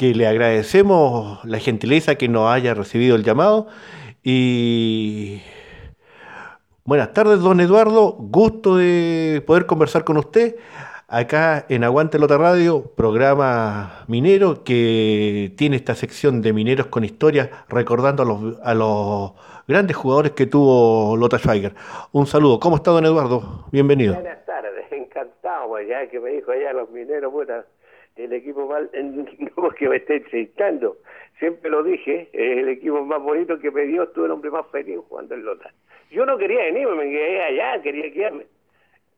que 0.00 0.14
le 0.14 0.26
agradecemos 0.26 1.44
la 1.44 1.58
gentileza 1.58 2.14
que 2.14 2.26
nos 2.26 2.50
haya 2.50 2.72
recibido 2.72 3.16
el 3.16 3.22
llamado. 3.22 3.66
Y 4.22 5.42
buenas 6.84 7.12
tardes, 7.12 7.40
don 7.40 7.60
Eduardo. 7.60 8.12
Gusto 8.18 8.78
de 8.78 9.44
poder 9.46 9.66
conversar 9.66 10.04
con 10.04 10.16
usted 10.16 10.56
acá 11.06 11.66
en 11.68 11.84
Aguante 11.84 12.18
Lota 12.18 12.38
Radio, 12.38 12.94
programa 12.96 14.06
minero 14.06 14.64
que 14.64 15.52
tiene 15.58 15.76
esta 15.76 15.94
sección 15.94 16.40
de 16.40 16.54
mineros 16.54 16.86
con 16.86 17.04
historia, 17.04 17.50
recordando 17.68 18.22
a 18.22 18.26
los, 18.26 18.58
a 18.62 18.72
los 18.72 19.32
grandes 19.68 19.98
jugadores 19.98 20.32
que 20.32 20.46
tuvo 20.46 21.14
Lota 21.18 21.38
Schweiger. 21.38 21.74
Un 22.12 22.26
saludo. 22.26 22.58
¿Cómo 22.58 22.76
está, 22.76 22.90
don 22.90 23.04
Eduardo? 23.04 23.66
Bienvenido. 23.70 24.14
Buenas 24.14 24.46
tardes, 24.46 24.90
encantado, 24.92 25.68
pues, 25.68 25.86
ya 25.86 26.08
que 26.08 26.18
me 26.20 26.30
dijo 26.30 26.52
allá 26.52 26.72
los 26.72 26.88
mineros, 26.88 27.30
puta 27.30 27.66
el 28.24 28.32
equipo 28.32 28.66
más, 28.66 28.82
no 29.56 29.70
que 29.70 29.88
me 29.88 29.96
esté 29.96 30.20
citando, 30.30 30.98
siempre 31.38 31.70
lo 31.70 31.82
dije, 31.82 32.28
es 32.32 32.58
el 32.58 32.68
equipo 32.68 33.04
más 33.04 33.20
bonito 33.20 33.58
que 33.58 33.70
me 33.70 33.86
dio, 33.86 34.08
tuve 34.08 34.26
el 34.26 34.32
hombre 34.32 34.50
más 34.50 34.66
feliz 34.68 34.98
jugando 35.08 35.34
en 35.34 35.44
Lota. 35.44 35.72
Yo 36.10 36.26
no 36.26 36.36
quería 36.38 36.64
venirme, 36.64 36.94
me 36.96 37.10
quedé 37.10 37.42
allá, 37.42 37.82
quería 37.82 38.12
quedarme. 38.12 38.46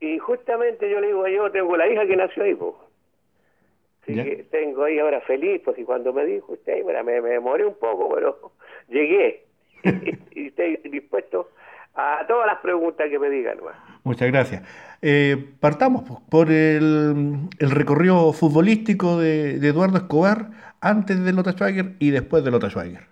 Y 0.01 0.19
justamente 0.19 0.91
yo 0.91 1.01
le 1.01 1.09
digo, 1.09 1.27
yo 1.29 1.51
tengo 1.51 1.77
la 1.77 1.88
hija 1.88 2.07
que 2.07 2.17
nació 2.17 2.43
ahí, 2.45 2.55
pues. 2.55 2.75
Así 4.03 4.15
que 4.15 4.45
tengo 4.51 4.83
ahí 4.83 4.99
ahora 4.99 5.21
feliz, 5.21 5.62
pues 5.65 5.79
y 5.79 5.85
cuando 5.85 6.12
me 6.12 6.27
dijo 6.27 6.55
usted, 6.55 6.83
bueno, 6.83 7.05
me, 7.05 7.21
me 7.21 7.31
demoré 7.31 7.65
un 7.65 7.79
poco, 7.79 8.12
pero 8.12 8.53
llegué 8.88 9.45
y 10.33 10.49
estoy 10.49 10.77
dispuesto 10.85 11.51
a 11.95 12.25
todas 12.27 12.47
las 12.47 12.59
preguntas 12.59 13.09
que 13.09 13.19
me 13.19 13.31
digan. 13.31 13.59
Muchas 14.05 14.31
gracias. 14.31 14.62
Eh, 15.01 15.37
partamos 15.61 16.03
por 16.29 16.51
el, 16.51 17.49
recorrido 17.59 18.33
futbolístico 18.33 19.19
de, 19.19 19.57
Eduardo 19.57 19.97
Escobar 19.97 20.51
antes 20.81 21.25
de 21.25 21.33
Lota 21.33 21.53
Schwager 21.53 21.95
y 21.99 22.11
después 22.11 22.45
de 22.45 22.51
Lota 22.51 22.69
Schwager. 22.71 23.03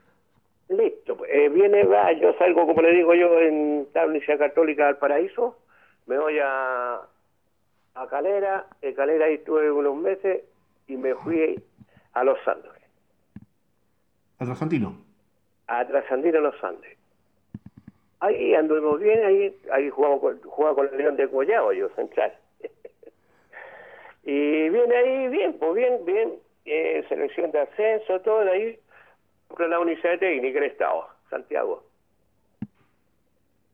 Listo, 0.69 1.17
pues, 1.17 1.31
eh, 1.33 1.49
viene, 1.49 1.85
va, 1.85 2.13
yo 2.13 2.33
salgo, 2.39 2.67
como 2.67 2.83
le 2.83 2.93
digo 2.93 3.15
yo, 3.15 3.41
en 3.41 3.89
la 3.95 4.07
Universidad 4.07 4.39
Católica 4.39 4.87
del 4.87 4.97
Paraíso, 4.97 5.59
me 6.07 6.19
voy 6.19 6.39
a, 6.43 7.01
a 7.95 8.07
Calera, 8.09 8.67
en 8.83 8.95
Calera 8.95 9.27
ahí 9.27 9.35
estuve 9.35 9.71
unos 9.71 9.97
meses 9.97 10.43
y 10.87 10.97
me 10.97 11.15
fui 11.15 11.61
a 12.13 12.25
Los 12.25 12.39
Andes. 12.47 12.71
¿A 14.39 14.45
Trasandino? 14.45 14.97
A 15.67 15.87
Trasandino 15.87 16.41
Los 16.41 16.65
Andes. 16.65 17.00
Ahí 18.21 18.55
anduvimos 18.55 19.01
bien, 19.01 19.25
ahí, 19.25 19.57
ahí 19.73 19.89
jugamos 19.89 20.21
con, 20.21 20.41
jugaba 20.43 20.75
con 20.75 20.89
el 20.89 20.99
León 20.99 21.17
de 21.17 21.29
Collao, 21.29 21.73
yo 21.73 21.89
central. 21.91 22.33
Y 24.23 24.69
viene 24.69 24.95
ahí 24.95 25.29
bien, 25.29 25.59
pues 25.59 25.75
bien, 25.75 26.05
bien, 26.05 26.35
eh, 26.67 27.03
selección 27.09 27.51
de 27.53 27.61
ascenso, 27.61 28.21
todo 28.21 28.45
de 28.45 28.51
ahí, 28.51 28.79
con 29.49 29.71
la 29.71 29.81
Universidad 29.81 30.19
Técnica 30.19 30.59
en 30.59 30.65
Estado, 30.65 31.09
Santiago. 31.31 31.83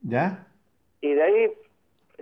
¿Ya? 0.03 0.47
Y 1.01 1.15
de 1.15 1.23
ahí 1.23 1.53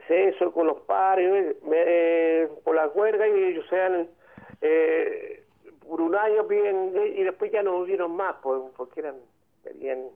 se 0.08 0.30
hizo 0.30 0.52
con 0.52 0.68
los 0.68 0.80
pares, 0.80 1.62
me, 1.64 2.48
por 2.64 2.74
la 2.74 2.88
huelga 2.88 3.28
y 3.28 3.44
ellos 3.44 3.66
sean 3.68 4.08
eh, 4.62 5.44
por 5.86 6.00
un 6.00 6.14
año 6.14 6.44
bien, 6.44 6.94
y 7.14 7.22
después 7.22 7.52
ya 7.52 7.62
no 7.62 7.76
hubieron 7.76 8.16
más, 8.16 8.36
pues, 8.42 8.62
porque 8.74 9.00
eran, 9.00 9.16
tenían 9.62 10.08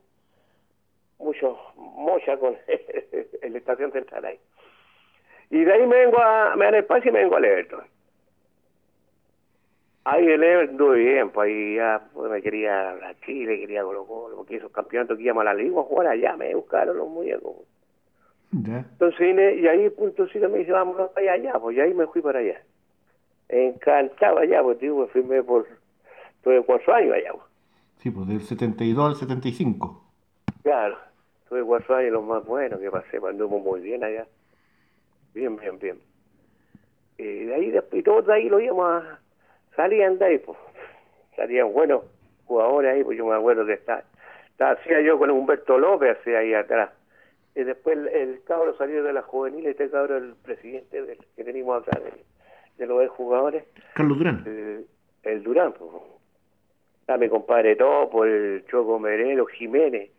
mucho 1.18 1.58
mocha 1.76 2.36
con 2.36 2.56
la 3.42 3.58
estación 3.58 3.92
central 3.92 4.24
ahí. 4.24 4.38
Y 5.50 5.64
de 5.64 5.72
ahí 5.72 5.86
me 5.86 5.96
vengo 5.96 6.18
a, 6.18 6.54
me 6.56 6.66
dan 6.66 6.74
espacio 6.74 7.10
y 7.10 7.12
me 7.12 7.20
vengo 7.20 7.36
a 7.36 7.38
Everton. 7.38 7.84
Ahí 10.04 10.26
el 10.26 10.42
Everton 10.42 10.74
estuve 10.74 10.98
bien, 10.98 11.30
pues 11.30 11.48
ahí 11.48 11.76
ya 11.76 12.08
pues, 12.12 12.30
me 12.30 12.42
quería 12.42 12.90
a 12.90 13.14
Chile, 13.24 13.60
quería 13.60 13.82
Colo 13.82 14.06
Colo, 14.06 14.36
porque 14.36 14.56
esos 14.56 14.72
campeonatos 14.72 15.16
que 15.16 15.24
íbamos 15.24 15.42
a 15.42 15.44
la 15.44 15.54
Liga 15.54 15.80
a 15.80 15.84
jugar 15.84 16.08
allá, 16.08 16.36
me 16.36 16.54
buscaron 16.54 16.96
los 16.96 17.08
muñecos. 17.08 17.56
Entonces 18.52 19.18
vine, 19.18 19.54
y 19.56 19.68
ahí 19.68 19.90
punto 19.90 20.26
sí 20.28 20.38
me 20.38 20.58
dice, 20.58 20.72
vámonos 20.72 21.10
para 21.10 21.32
allá, 21.32 21.58
pues 21.60 21.76
y 21.76 21.80
ahí 21.80 21.92
me 21.92 22.06
fui 22.06 22.22
para 22.22 22.38
allá. 22.38 22.62
Encantado 23.48 24.38
allá, 24.38 24.62
pues 24.62 24.78
digo, 24.78 25.06
firmé 25.08 25.42
por, 25.42 25.66
tuve 26.42 26.62
cuatro 26.62 26.94
años 26.94 27.14
allá, 27.14 27.32
pues. 27.32 27.44
Sí, 27.98 28.10
pues 28.10 28.28
del 28.28 28.40
72 28.40 29.06
al 29.06 29.16
75. 29.16 30.04
Claro, 30.62 30.96
tuve 31.48 31.62
cuatro 31.62 31.96
años 31.96 32.12
los 32.12 32.24
más 32.24 32.44
buenos 32.44 32.78
que 32.80 32.90
pasé, 32.90 33.16
anduvo 33.16 33.58
muy 33.58 33.80
bien 33.80 34.04
allá. 34.04 34.26
Bien, 35.34 35.56
bien, 35.56 35.78
bien. 35.78 35.98
Y 37.16 37.44
de 37.44 37.54
ahí 37.54 37.70
después, 37.70 38.00
y 38.00 38.02
todos 38.02 38.26
de 38.26 38.34
ahí 38.34 38.48
lo 38.48 38.60
íbamos 38.60 39.02
a, 39.02 39.18
salían 39.74 40.18
de 40.18 40.24
ahí, 40.24 40.38
pues. 40.38 40.58
Salían 41.36 41.72
buenos 41.72 42.04
jugadores 42.46 42.92
ahí, 42.92 43.04
pues 43.04 43.16
yo 43.16 43.26
me 43.26 43.34
acuerdo 43.34 43.64
que 43.66 43.74
estaba, 43.74 44.02
estaba 44.50 44.72
hacía 44.72 45.00
yo 45.00 45.18
con 45.18 45.30
Humberto 45.30 45.78
López, 45.78 46.18
hacía 46.18 46.38
ahí 46.38 46.54
atrás. 46.54 46.90
Y 47.54 47.64
después 47.64 47.96
el, 47.98 48.08
el 48.08 48.42
cabro 48.44 48.76
salió 48.76 49.02
de 49.02 49.12
la 49.12 49.22
juvenil, 49.22 49.66
este 49.66 49.90
cabro 49.90 50.16
el 50.16 50.34
presidente 50.34 51.02
del, 51.02 51.18
que 51.36 51.44
tenemos 51.44 51.82
acá, 51.82 51.98
de, 52.00 52.12
de 52.76 52.86
los 52.86 53.08
jugadores, 53.10 53.64
Carlos 53.94 54.18
Durán. 54.18 54.42
el, 54.46 54.86
el 55.22 55.42
Durán, 55.42 55.72
pues. 55.72 55.90
Está 57.00 57.16
mi 57.16 57.28
compadre 57.28 57.74
Topo, 57.74 58.24
el 58.26 58.64
Choco 58.70 58.98
Merelo, 58.98 59.46
Jiménez, 59.46 60.10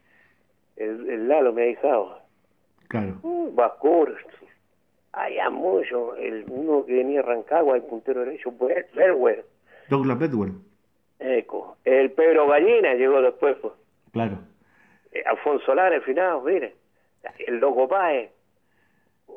el, 0.79 1.09
el 1.09 1.27
Lalo 1.27 1.53
me 1.53 1.61
ha 1.63 1.65
dejado. 1.65 2.19
Claro. 2.87 3.19
Uh, 3.21 3.51
Bascur, 3.53 4.17
allá 5.11 5.49
mucho, 5.51 6.15
el 6.15 6.45
uno 6.49 6.85
que 6.85 6.93
venía 6.93 7.19
a 7.19 7.23
Rancagua, 7.23 7.75
el 7.75 7.83
puntero 7.83 8.21
derecho, 8.21 8.51
Berwer, 8.93 9.45
Douglas 9.89 10.17
Bedwell. 10.19 10.53
Eco, 11.19 11.77
el 11.85 12.11
Pedro 12.13 12.47
Gallina 12.47 12.93
llegó 12.95 13.21
después, 13.21 13.57
pues. 13.61 13.73
Claro. 14.13 14.39
Eh, 15.11 15.21
Alfonso 15.25 15.75
Lara, 15.75 15.95
al 15.95 16.01
final, 16.03 16.41
mire, 16.43 16.75
el 17.47 17.57
Loco 17.57 17.87
Páez, 17.87 18.31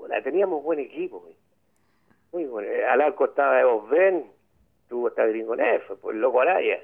la 0.09 0.23
teníamos 0.23 0.63
buen 0.63 0.79
equipo, 0.79 1.21
güey. 1.21 1.35
muy 2.33 2.45
bueno. 2.47 2.69
Eh, 2.69 2.87
Al 2.87 3.01
arco 3.01 3.25
estaba 3.27 3.61
Evo 3.61 3.87
Ben, 3.89 4.27
tuvo 4.89 5.09
hasta 5.09 5.27
Gringo 5.27 5.57
Neff, 5.57 5.91
pues 6.01 6.15
el 6.15 6.21
Loco 6.21 6.41
Araya. 6.41 6.81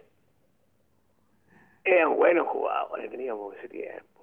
Eran 1.84 2.16
buenos 2.16 2.46
jugadores, 2.48 3.10
teníamos 3.10 3.56
ese 3.56 3.68
tiempo. 3.68 4.17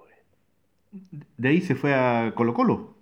De 1.36 1.48
ahí 1.48 1.60
se 1.60 1.74
fue 1.74 1.92
a 1.94 2.32
Colo 2.34 2.54
Colo. 2.54 2.94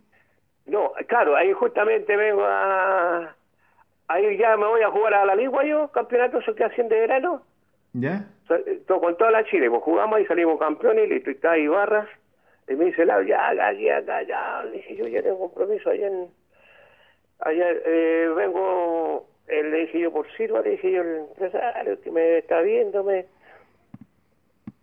No, 0.66 0.92
claro, 1.06 1.36
ahí 1.36 1.52
justamente 1.52 2.16
vengo 2.16 2.42
a... 2.44 3.34
Ahí 4.08 4.36
ya 4.36 4.56
me 4.56 4.66
voy 4.66 4.82
a 4.82 4.90
jugar 4.90 5.14
a 5.14 5.24
la 5.24 5.34
Ligua 5.34 5.64
yo, 5.64 5.88
campeonato 5.88 6.38
que 6.54 6.64
hacen 6.64 6.88
de 6.88 7.00
verano. 7.00 7.42
¿Ya? 7.92 8.26
To- 8.86 9.00
con 9.00 9.16
toda 9.16 9.30
la 9.30 9.44
Chile, 9.44 9.70
pues 9.70 9.82
jugamos 9.82 10.20
y 10.20 10.26
salimos 10.26 10.58
campeones 10.58 11.06
y 11.06 11.14
listo, 11.14 11.30
y 11.30 11.34
está 11.34 11.52
ahí 11.52 11.66
Barras. 11.68 12.08
Y 12.68 12.74
me 12.74 12.86
dice, 12.86 13.04
Lau, 13.04 13.22
ya, 13.22 13.48
acá, 13.48 13.72
ya, 13.72 13.98
acá, 13.98 14.22
ya. 14.22 14.64
Le 14.64 14.72
dije, 14.78 14.96
yo 14.96 15.06
ya 15.06 15.22
tengo 15.22 15.38
compromiso 15.38 15.90
allá 15.90 16.06
en... 16.06 16.28
Allá, 17.40 17.66
eh, 17.84 18.30
vengo, 18.34 19.26
eh, 19.48 19.62
le 19.62 19.78
dije 19.80 20.00
yo 20.00 20.12
por 20.12 20.30
Silva, 20.36 20.60
le 20.62 20.70
dije 20.70 20.92
yo 20.92 21.02
el 21.02 21.16
empresario 21.28 22.00
que 22.00 22.10
me 22.10 22.38
está 22.38 22.60
viéndome. 22.60 23.26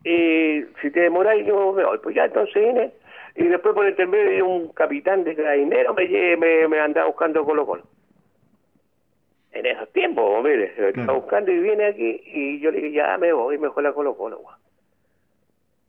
Y 0.03 0.63
si 0.81 0.91
te 0.91 0.99
demoráis, 1.01 1.45
yo 1.45 1.73
me 1.73 1.83
voy. 1.83 1.97
Pues 1.99 2.15
ya 2.15 2.25
entonces 2.25 2.55
vine. 2.55 2.91
Y 3.35 3.45
después 3.45 3.73
por 3.73 3.87
intermedio 3.87 4.29
de 4.31 4.41
un 4.43 4.67
capitán 4.73 5.23
de 5.23 5.35
carabinero 5.35 5.93
me, 5.93 6.37
me, 6.37 6.67
me 6.67 6.79
andaba 6.79 7.07
buscando 7.07 7.45
Colo 7.45 7.65
Colo. 7.65 7.83
En 9.53 9.65
esos 9.65 9.91
tiempos, 9.91 10.43
mire, 10.43 10.57
me 10.77 10.89
estaba 10.89 10.91
Claro. 10.91 11.21
buscando 11.21 11.51
y 11.51 11.59
viene 11.59 11.85
aquí 11.85 12.21
y 12.25 12.59
yo 12.59 12.71
le 12.71 12.77
dije, 12.81 12.91
ya 12.93 13.17
me 13.17 13.33
voy, 13.33 13.57
mejor 13.57 13.85
a 13.85 13.93
Colo 13.93 14.15
Colo. 14.15 14.41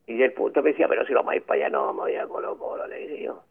Y 0.05 0.21
el 0.21 0.33
punto 0.33 0.61
me 0.61 0.71
decía, 0.71 0.87
pero 0.89 1.05
si 1.05 1.13
vamos 1.13 1.31
a 1.31 1.35
ir 1.37 1.43
para 1.43 1.61
allá, 1.65 1.69
no, 1.69 1.93
me 1.93 2.01
voy 2.01 2.15
a 2.15 2.27
Colo 2.27 2.57
Colo, 2.57 2.85
le 2.87 2.97
dije 3.07 3.23
yo. 3.23 3.41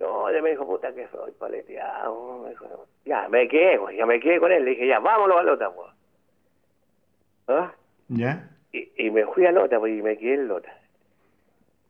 No, 0.00 0.28
él 0.28 0.40
me 0.42 0.50
dijo, 0.50 0.64
puta 0.66 0.94
que 0.94 1.08
soy 1.08 1.32
paleteado. 1.32 2.38
me 2.44 2.50
dijo, 2.50 2.86
ya, 3.04 3.28
me 3.28 3.48
quedé, 3.48 3.78
ya 3.96 4.06
me 4.06 4.20
quedé 4.20 4.38
con 4.38 4.52
él. 4.52 4.64
Le 4.64 4.70
dije, 4.70 4.86
ya, 4.86 5.00
vámonos 5.00 5.38
a 5.38 5.42
Lota. 5.42 5.72
¿Ah? 7.48 7.72
¿Ya? 8.08 8.48
Y, 8.72 8.88
y 8.96 9.10
me 9.10 9.26
fui 9.26 9.44
a 9.44 9.52
Lota, 9.52 9.78
pues, 9.80 9.98
y 9.98 10.00
me 10.02 10.16
quedé 10.16 10.34
en 10.34 10.48
Lota. 10.48 10.72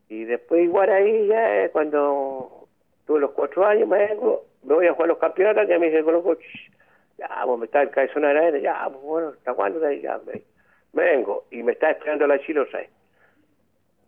Y 0.08 0.24
después 0.24 0.62
igual 0.62 0.90
ahí 0.90 1.26
ya 1.26 1.64
eh, 1.64 1.70
cuando 1.70 2.66
tuve 3.06 3.20
los 3.20 3.32
cuatro 3.32 3.66
años 3.66 3.88
me 3.88 3.98
vengo, 4.06 4.44
me 4.62 4.74
voy 4.74 4.86
a 4.86 4.92
jugar 4.92 5.08
los 5.08 5.18
campeonatos, 5.18 5.66
que 5.66 5.78
me 5.78 5.86
dice 5.90 6.02
Colo 6.02 6.22
"Ch, 6.36 6.70
ya, 7.18 7.28
pues 7.44 7.58
me 7.58 7.66
está 7.66 7.82
el 7.82 7.90
cabezón 7.90 8.24
aérea, 8.24 8.60
ya, 8.60 8.88
pues 8.88 9.02
bueno, 9.02 9.28
¿hasta 9.28 9.54
cuándo? 9.54 9.80
De 9.80 9.88
ahí? 9.88 10.00
Ya, 10.00 10.18
me, 10.26 10.42
me 10.92 11.02
vengo. 11.04 11.44
Y 11.50 11.62
me 11.62 11.72
está 11.72 11.90
esperando 11.90 12.26
la 12.26 12.38
Chilo 12.40 12.66
6. 12.70 12.88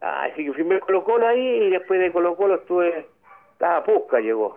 Así 0.00 0.44
que 0.46 0.52
firmé 0.54 0.80
Colo 0.80 1.04
Colo 1.04 1.26
ahí 1.26 1.40
y 1.64 1.70
después 1.70 2.00
de 2.00 2.10
Colo 2.12 2.34
Colo 2.36 2.54
estuve, 2.56 3.06
estaba 3.52 3.84
Pusca 3.84 4.20
llegó. 4.20 4.56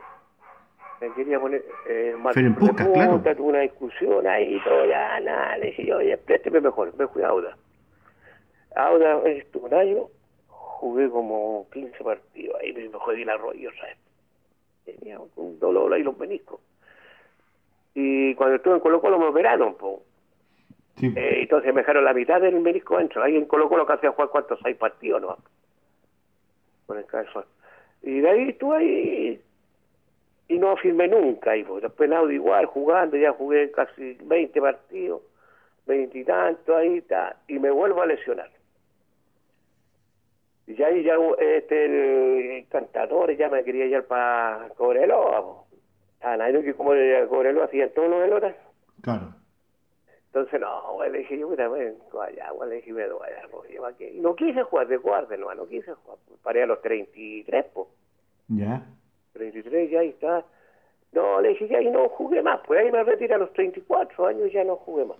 Me 1.01 1.11
quería 1.13 1.39
poner 1.39 1.65
eh, 1.89 2.15
Puskas, 2.57 2.87
de 2.87 2.93
claro. 2.93 3.19
tuve 3.21 3.41
una 3.49 3.59
discusión 3.59 4.25
ahí 4.25 4.55
y 4.55 4.63
todo, 4.63 4.85
ya, 4.85 5.19
nada, 5.19 5.57
le 5.57 5.65
dije 5.67 5.85
yo, 5.87 5.97
oye, 5.97 6.17
présteme 6.17 6.61
mejor, 6.61 6.93
me 6.97 7.07
fui 7.07 7.23
a 7.23 7.27
Auda. 7.27 7.57
Auda 8.75 9.21
estuve 9.27 9.65
un 9.65 9.73
año, 9.73 10.07
jugué 10.83 11.09
como 11.09 11.65
15 11.71 12.03
partidos, 12.03 12.59
ahí 12.59 12.73
me 12.73 12.89
jodí 12.99 13.23
la 13.23 13.37
rodilla, 13.37 13.69
¿sabes? 13.79 13.97
Tenía 14.83 15.17
un 15.37 15.57
dolor 15.59 15.93
ahí 15.93 16.03
los 16.03 16.17
meniscos. 16.17 16.59
Y 17.93 18.35
cuando 18.35 18.57
estuve 18.57 18.73
en 18.73 18.79
Colo 18.81 18.99
Colo 18.99 19.17
me 19.17 19.27
operaron, 19.27 19.75
po. 19.75 20.03
Sí. 20.97 21.07
Eh, 21.15 21.43
entonces 21.43 21.73
me 21.73 21.81
dejaron 21.81 22.03
la 22.03 22.13
mitad 22.13 22.41
del 22.41 22.59
menisco 22.59 22.97
dentro. 22.97 23.23
Ahí 23.23 23.37
en 23.37 23.45
Colo 23.45 23.69
Colo 23.69 23.85
casi 23.85 24.07
a 24.07 24.11
jugar 24.11 24.29
cuántos, 24.29 24.59
seis 24.61 24.75
partidos, 24.75 25.21
¿no? 25.21 25.37
Con 26.85 26.97
el 26.97 27.05
caso. 27.05 27.45
Y 28.01 28.19
de 28.19 28.29
ahí 28.29 28.49
estuve 28.49 28.75
ahí 28.75 29.41
y 30.49 30.57
no 30.57 30.75
firmé 30.75 31.07
nunca. 31.07 31.55
Y 31.55 31.63
pues, 31.63 31.81
después 31.81 32.11
Audi 32.11 32.35
igual, 32.35 32.65
jugando, 32.65 33.15
ya 33.15 33.31
jugué 33.31 33.71
casi 33.71 34.17
20 34.21 34.59
partidos, 34.59 35.21
veintitantos 35.85 36.75
ahí, 36.75 36.97
está, 36.97 37.37
y 37.47 37.57
me 37.57 37.71
vuelvo 37.71 38.01
a 38.01 38.05
lesionar. 38.05 38.49
Y 40.65 40.75
ya 40.75 40.87
ahí 40.87 41.03
ya 41.03 41.15
este, 41.39 41.85
el 42.57 42.67
cantador 42.67 43.35
ya 43.35 43.49
me 43.49 43.63
quería 43.63 43.85
llevar 43.85 44.05
para 44.05 44.69
Cobreloa. 44.75 45.65
Ah, 46.21 46.37
nadie 46.37 46.63
que 46.63 46.73
como 46.73 46.93
de 46.93 47.27
Cobreloa 47.27 47.65
hacían 47.65 47.91
todos 47.93 48.09
los 48.09 48.19
veloras. 48.21 48.55
Claro. 49.01 49.35
Entonces, 50.33 50.59
no, 50.59 50.93
güey, 50.93 51.11
le 51.11 51.19
dije, 51.19 51.37
yo, 51.37 51.47
mira, 51.47 51.67
güey, 51.67 51.93
allá, 52.19 52.49
güey, 52.51 52.69
le 52.69 52.75
dije, 52.77 52.91
me 52.91 53.07
voy 53.07 53.27
a 53.27 53.47
Roger, 53.47 53.79
¿para 53.79 53.95
qué? 53.95 54.13
Y 54.13 54.19
no 54.19 54.35
quise 54.35 54.63
jugar 54.63 54.87
de 54.87 54.97
guardia, 54.97 55.37
no, 55.37 55.53
no 55.53 55.67
quise 55.67 55.93
jugar. 55.93 56.17
Paré 56.41 56.63
a 56.63 56.65
los 56.65 56.81
33, 56.81 57.65
pues. 57.71 57.87
¿Ya? 58.47 58.83
33, 59.33 59.91
ya 59.91 59.99
ahí 59.99 60.09
está. 60.09 60.43
No, 61.11 61.39
le 61.39 61.49
dije, 61.49 61.67
ya 61.67 61.77
ahí 61.77 61.89
no 61.91 62.09
jugué 62.09 62.41
más, 62.41 62.61
pues 62.65 62.79
ahí 62.79 62.91
me 62.91 63.03
retiré 63.03 63.35
a 63.35 63.37
los 63.37 63.53
34 63.53 64.25
años, 64.25 64.51
ya 64.51 64.63
no 64.63 64.77
jugué 64.77 65.05
más. 65.05 65.19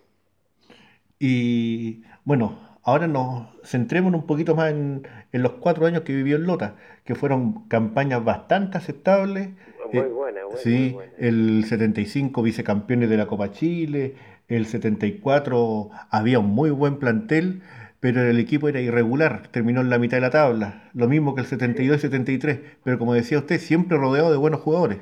Y 1.20 2.04
bueno, 2.26 2.58
ahora 2.84 3.08
nos 3.08 3.48
centremos 3.64 4.14
un 4.14 4.26
poquito 4.26 4.56
más 4.56 4.72
en, 4.72 5.08
en 5.32 5.42
los 5.44 5.54
cuatro 5.54 5.86
años 5.86 6.02
que 6.04 6.14
vivió 6.14 6.36
en 6.38 6.44
Lota, 6.46 6.76
que 7.06 7.16
fueron 7.16 7.68
campañas 7.68 8.24
bastante 8.24 8.78
aceptables. 8.78 9.50
Muy 9.78 9.90
Eh, 9.92 10.10
buena, 10.10 10.46
buena, 10.46 10.46
sí, 10.48 10.72
muy 10.74 10.90
buena. 10.90 11.14
el 11.18 11.64
75 11.66 12.42
vicecampeones 12.42 13.10
de 13.10 13.18
la 13.18 13.28
Copa 13.28 13.52
Chile, 13.52 14.16
el 14.48 14.66
74 14.66 15.90
había 16.10 16.40
un 16.40 16.48
muy 16.48 16.70
buen 16.72 16.98
plantel, 17.00 17.62
pero 18.00 18.22
el 18.22 18.40
equipo 18.40 18.68
era 18.70 18.82
irregular, 18.82 19.48
terminó 19.52 19.82
en 19.82 19.90
la 19.90 20.00
mitad 20.00 20.18
de 20.18 20.22
la 20.22 20.30
tabla, 20.32 20.90
lo 20.94 21.08
mismo 21.08 21.36
que 21.36 21.42
el 21.42 21.48
72 21.48 21.98
y 21.98 22.02
73, 22.02 22.60
pero 22.84 23.00
como 23.00 23.14
decía 23.14 23.40
usted, 23.40 23.60
siempre 23.60 23.98
rodeado 23.98 24.32
de 24.32 24.38
buenos 24.38 24.62
jugadores. 24.62 25.00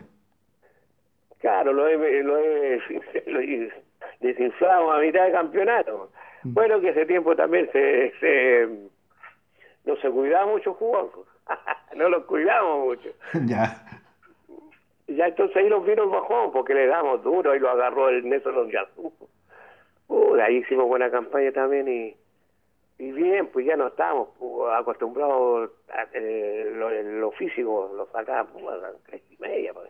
Claro, 1.39 1.73
lo 1.73 1.87
he, 1.87 2.23
lo 2.23 2.37
he, 2.37 2.79
lo 3.27 3.39
he 3.39 3.71
desinflado 4.19 4.91
a 4.91 4.99
mitad 4.99 5.25
de 5.25 5.31
campeonato. 5.31 6.11
Bueno, 6.43 6.81
que 6.81 6.89
ese 6.89 7.05
tiempo 7.05 7.35
también 7.35 7.69
se, 7.71 8.11
se 8.19 8.67
no 9.85 9.95
se 9.97 10.09
cuidaba 10.09 10.45
mucho 10.47 10.73
jugador. 10.73 11.25
no 11.95 12.09
los 12.09 12.25
cuidamos 12.25 12.85
mucho. 12.85 13.09
ya, 13.45 13.83
ya 15.07 15.27
entonces 15.27 15.57
ahí 15.57 15.69
nos 15.69 15.85
vino 15.85 16.03
el 16.03 16.09
bajón, 16.09 16.51
porque 16.51 16.73
le 16.73 16.87
damos 16.87 17.23
duro, 17.23 17.55
y 17.55 17.59
lo 17.59 17.69
agarró 17.69 18.09
el 18.09 18.27
Nelson 18.27 18.69
Yazú. 18.69 19.13
Uh, 20.07 20.35
ahí 20.35 20.57
hicimos 20.57 20.87
buena 20.87 21.09
campaña 21.09 21.51
también 21.51 21.87
y, 21.87 22.15
y 22.99 23.11
bien, 23.13 23.47
pues 23.47 23.65
ya 23.65 23.77
no 23.77 23.87
estábamos 23.87 24.29
pues, 24.37 24.73
acostumbrados 24.73 25.71
a 25.89 26.05
eh, 26.13 26.71
lo, 26.75 27.31
físico, 27.31 27.91
lo 27.95 28.07
sacábamos 28.07 28.73
a 28.73 28.77
las 28.77 29.03
tres 29.05 29.21
y 29.29 29.37
media. 29.41 29.73
Pues. 29.73 29.89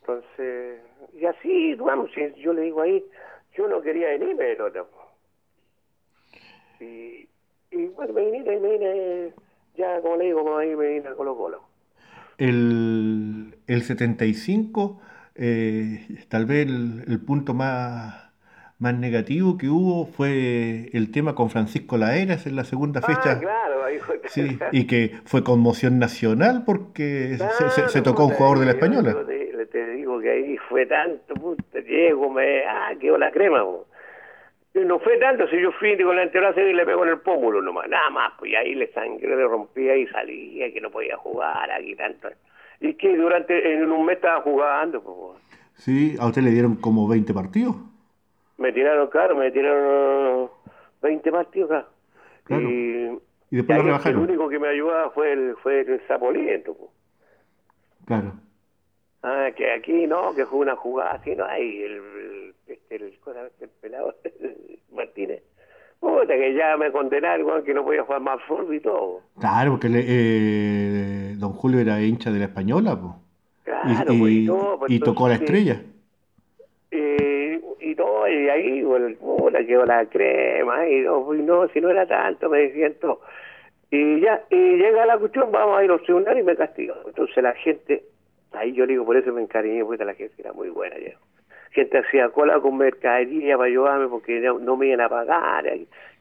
Entonces, 0.00 0.80
y 1.14 1.24
así, 1.24 1.74
vamos, 1.74 2.10
yo 2.36 2.52
le 2.52 2.62
digo 2.62 2.82
ahí, 2.82 3.04
yo 3.54 3.66
no 3.66 3.80
quería 3.80 4.08
venir, 4.08 4.36
pero 4.36 4.70
Y, 6.80 7.28
y 7.70 7.86
bueno, 7.94 8.12
me 8.12 8.30
vine, 8.30 8.58
me 8.58 8.70
vine, 8.70 9.32
ya 9.76 10.00
como 10.00 10.16
le 10.16 10.26
digo, 10.26 10.58
ahí 10.58 10.74
me 10.74 10.88
vine 10.88 11.08
a 11.08 11.14
Colo 11.14 11.36
Colo. 11.36 11.62
El, 12.38 13.56
el 13.66 13.82
75, 13.82 15.00
eh, 15.36 16.06
tal 16.28 16.46
vez 16.46 16.66
el, 16.66 17.20
punto 17.20 17.54
más, 17.54 18.30
más 18.78 18.94
negativo 18.94 19.56
que 19.56 19.68
hubo 19.68 20.06
fue 20.06 20.90
el 20.92 21.10
tema 21.10 21.34
con 21.34 21.50
Francisco 21.50 21.96
Laeras 21.96 22.46
en 22.46 22.56
la 22.56 22.64
segunda 22.64 23.00
ah, 23.02 23.06
fecha. 23.06 23.40
Claro, 23.40 23.82
sí, 24.28 24.58
y 24.72 24.86
que 24.86 25.12
fue 25.24 25.42
conmoción 25.42 25.98
nacional 25.98 26.64
porque 26.66 27.38
se, 27.70 27.88
se, 27.88 28.02
tocó 28.02 28.26
un 28.26 28.32
jugador 28.32 28.58
de 28.58 28.66
la 28.66 28.72
Española. 28.72 29.16
Te, 29.26 29.66
te, 29.66 29.90
digo 29.92 30.20
que 30.20 30.30
ahí 30.30 30.56
fue 30.68 30.86
tanto, 30.86 31.34
puta, 31.34 31.80
llego, 31.80 32.30
me, 32.30 32.64
ah, 32.64 32.92
quedó 33.00 33.16
la 33.16 33.30
crema. 33.30 33.64
No 34.84 34.98
fue 34.98 35.16
tanto, 35.16 35.48
si 35.48 35.60
yo 35.60 35.72
fui 35.72 35.96
con 35.96 36.16
la 36.16 36.24
enterraza 36.24 36.60
y 36.60 36.74
le 36.74 36.84
pego 36.84 37.04
en 37.04 37.10
el 37.10 37.20
pómulo 37.20 37.62
nomás, 37.62 37.88
nada 37.88 38.10
más, 38.10 38.32
pues 38.38 38.54
ahí 38.54 38.74
le 38.74 38.92
sangré, 38.92 39.34
le 39.34 39.44
rompía 39.46 39.96
y 39.96 40.06
salía, 40.08 40.70
que 40.70 40.80
no 40.82 40.90
podía 40.90 41.16
jugar 41.16 41.70
aquí 41.70 41.96
tanto. 41.96 42.28
Y 42.80 42.92
que 42.94 43.16
durante, 43.16 43.72
en 43.72 43.90
un 43.90 44.04
mes 44.04 44.16
estaba 44.16 44.42
jugando, 44.42 45.02
pues. 45.02 45.42
Sí, 45.76 46.16
¿a 46.20 46.26
usted 46.26 46.42
le 46.42 46.50
dieron 46.50 46.76
como 46.76 47.08
20 47.08 47.32
partidos? 47.32 47.74
Me 48.58 48.70
tiraron, 48.72 49.08
claro, 49.08 49.34
me 49.36 49.50
tiraron 49.50 50.50
20 51.00 51.32
partidos, 51.32 51.86
claro. 52.44 52.62
Y, 52.62 53.18
y 53.50 53.56
después 53.56 53.78
lo 53.78 53.84
rebajaron. 53.84 54.24
El 54.24 54.28
único 54.28 54.48
que 54.48 54.58
me 54.58 54.68
ayudaba 54.68 55.10
fue 55.10 55.32
el, 55.32 55.56
fue 55.62 55.80
el 55.80 56.00
Zapoliento, 56.06 56.74
pues. 56.74 56.90
Claro. 58.04 58.34
Ah, 59.22 59.48
que 59.56 59.72
aquí 59.72 60.06
no, 60.06 60.34
que 60.34 60.46
fue 60.46 60.60
una 60.60 60.76
jugada 60.76 61.12
así, 61.14 61.34
no 61.34 61.44
hay 61.46 61.82
el, 61.82 62.54
este, 62.76 62.96
el, 62.96 63.12
el 63.60 63.68
pelado 63.80 64.14
Martínez. 64.92 65.42
Puta, 66.00 66.34
que 66.34 66.54
ya 66.54 66.76
me 66.76 66.92
condenaron, 66.92 67.64
que 67.64 67.72
no 67.72 67.84
podía 67.84 68.02
jugar 68.02 68.20
más 68.20 68.42
fútbol 68.42 68.74
y 68.74 68.80
todo. 68.80 69.20
Claro, 69.38 69.72
porque 69.72 69.88
eh, 69.92 71.34
don 71.38 71.52
Julio 71.52 71.80
era 71.80 72.00
hincha 72.00 72.30
de 72.30 72.38
la 72.38 72.44
Española, 72.46 72.98
pues. 73.00 73.14
Claro, 73.64 74.12
y, 74.12 74.18
pues, 74.18 74.90
y, 74.90 74.94
y 74.94 75.00
tocó 75.00 75.28
la 75.28 75.34
estrella. 75.34 75.82
Y, 76.90 77.60
y 77.80 77.94
todo, 77.96 78.28
y 78.28 78.48
ahí, 78.48 78.82
bueno, 78.82 79.16
puta, 79.18 79.64
quedó 79.64 79.84
la 79.86 80.04
crema, 80.06 80.86
y 80.88 81.00
no, 81.00 81.34
y 81.34 81.42
no, 81.42 81.66
si 81.68 81.80
no 81.80 81.90
era 81.90 82.06
tanto, 82.06 82.48
me 82.50 82.58
decían 82.58 82.94
todo. 83.00 83.20
Y 83.90 84.20
ya, 84.20 84.44
y 84.50 84.76
llega 84.76 85.06
la 85.06 85.18
cuestión, 85.18 85.50
vamos 85.50 85.78
a 85.78 85.84
ir 85.84 85.90
a 85.90 85.94
los 85.94 86.02
tribunales 86.02 86.42
y 86.42 86.46
me 86.46 86.56
castigan. 86.56 86.98
Entonces 87.06 87.42
la 87.42 87.54
gente, 87.54 88.04
ahí 88.52 88.72
yo 88.72 88.86
digo, 88.86 89.04
por 89.04 89.16
eso 89.16 89.32
me 89.32 89.42
encariñé, 89.42 89.84
porque 89.84 90.04
la 90.04 90.14
gente 90.14 90.34
era 90.38 90.52
muy 90.52 90.68
buena 90.68 90.96
ya 90.98 91.16
gente 91.70 91.98
hacía 91.98 92.28
cola 92.30 92.60
con 92.60 92.76
mercadería 92.76 93.56
para 93.56 93.68
ayudarme 93.68 94.08
porque 94.08 94.40
no, 94.40 94.76
me 94.76 94.86
iban 94.88 95.00
a 95.00 95.08
pagar. 95.08 95.64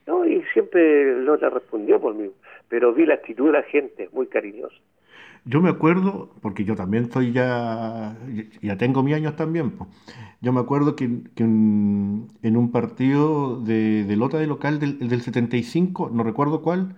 No, 0.08 0.26
y 0.26 0.44
siempre 0.54 1.20
Lota 1.22 1.50
respondió 1.50 2.00
por 2.00 2.14
mí, 2.14 2.30
pero 2.70 2.94
vi 2.94 3.06
la 3.06 3.16
actitud 3.16 3.48
de 3.48 3.54
la 3.54 3.64
gente, 3.64 4.10
muy 4.14 4.28
cariñosa. 4.28 4.76
Yo 5.48 5.62
me 5.62 5.70
acuerdo, 5.70 6.32
porque 6.42 6.64
yo 6.64 6.76
también 6.76 7.04
estoy 7.04 7.32
ya, 7.32 8.16
ya 8.62 8.78
tengo 8.78 9.04
mis 9.04 9.14
años 9.14 9.36
también, 9.36 9.74
yo 10.42 10.52
me 10.52 10.60
acuerdo 10.60 10.96
que, 10.96 11.06
en, 11.06 12.28
un 12.44 12.72
partido 12.72 13.62
de, 13.62 14.06
de 14.06 14.16
Lota 14.16 14.40
de 14.40 14.48
local 14.48 14.80
del, 14.80 15.08
del 15.08 15.22
75, 15.22 16.10
no 16.12 16.24
recuerdo 16.24 16.64
cuál, 16.64 16.96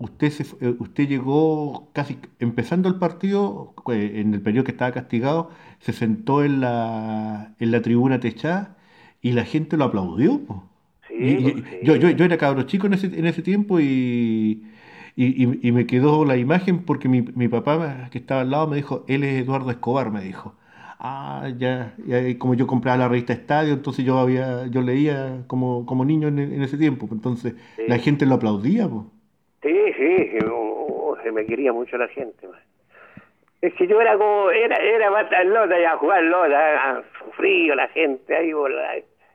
usted, 0.00 0.32
eh, 0.60 0.74
usted 0.78 1.08
llegó 1.08 1.90
casi 1.92 2.18
empezando 2.40 2.88
el 2.88 2.96
partido, 2.96 3.74
eh, 3.92 4.12
en 4.16 4.34
el 4.34 4.40
periodo 4.42 4.64
que 4.64 4.72
estaba 4.72 4.92
castigado, 4.92 5.50
se 5.80 5.92
sentó 5.92 6.42
en 6.42 6.60
la, 6.60 7.54
en 7.60 7.70
la 7.70 7.82
tribuna 7.82 8.18
techada 8.18 8.76
y 9.22 9.32
la 9.32 9.44
gente 9.44 9.76
lo 9.76 9.84
aplaudió. 9.84 10.40
Sí, 11.08 11.64
Yo, 11.82 11.96
yo, 11.96 12.10
yo, 12.10 12.24
era 12.24 12.38
cabro 12.38 12.62
chico 12.64 12.86
en 12.86 12.94
ese, 12.94 13.06
en 13.06 13.26
ese 13.26 13.42
tiempo 13.42 13.78
y, 13.80 14.64
y, 15.16 15.68
y 15.68 15.72
me 15.72 15.86
quedó 15.86 16.24
la 16.24 16.36
imagen 16.36 16.84
porque 16.84 17.08
mi, 17.08 17.22
mi, 17.22 17.48
papá 17.48 18.08
que 18.10 18.18
estaba 18.18 18.40
al 18.42 18.50
lado 18.50 18.68
me 18.68 18.76
dijo, 18.76 19.04
él 19.08 19.24
es 19.24 19.42
Eduardo 19.42 19.70
Escobar, 19.70 20.10
me 20.10 20.22
dijo. 20.22 20.54
Ah, 20.98 21.48
ya, 21.58 21.94
como 22.38 22.54
yo 22.54 22.66
compraba 22.66 22.98
la 22.98 23.08
revista 23.08 23.32
Estadio, 23.32 23.72
entonces 23.74 24.04
yo 24.04 24.18
había, 24.18 24.66
yo 24.66 24.82
leía 24.82 25.44
como, 25.46 25.86
como 25.86 26.04
niño 26.04 26.28
en, 26.28 26.38
en 26.38 26.62
ese 26.62 26.76
tiempo, 26.78 27.08
entonces 27.10 27.54
la 27.88 27.98
gente 27.98 28.26
lo 28.26 28.36
aplaudía. 28.36 28.88
Pues. 28.88 29.06
Sí, 29.62 29.92
sí, 29.92 30.38
se 31.22 31.32
me 31.32 31.46
quería 31.46 31.72
mucho 31.72 31.98
la 31.98 32.08
gente. 32.08 32.48
Es 33.60 33.74
que 33.74 33.86
yo 33.86 34.00
era 34.00 34.16
como, 34.16 34.50
era, 34.50 34.76
era 34.76 35.10
más 35.10 35.26
lota 35.44 35.78
y 35.78 35.84
a 35.84 35.96
jugar 35.98 36.22
lota, 36.22 37.04
frío 37.36 37.74
la 37.74 37.88
gente 37.88 38.34
ahí, 38.34 38.52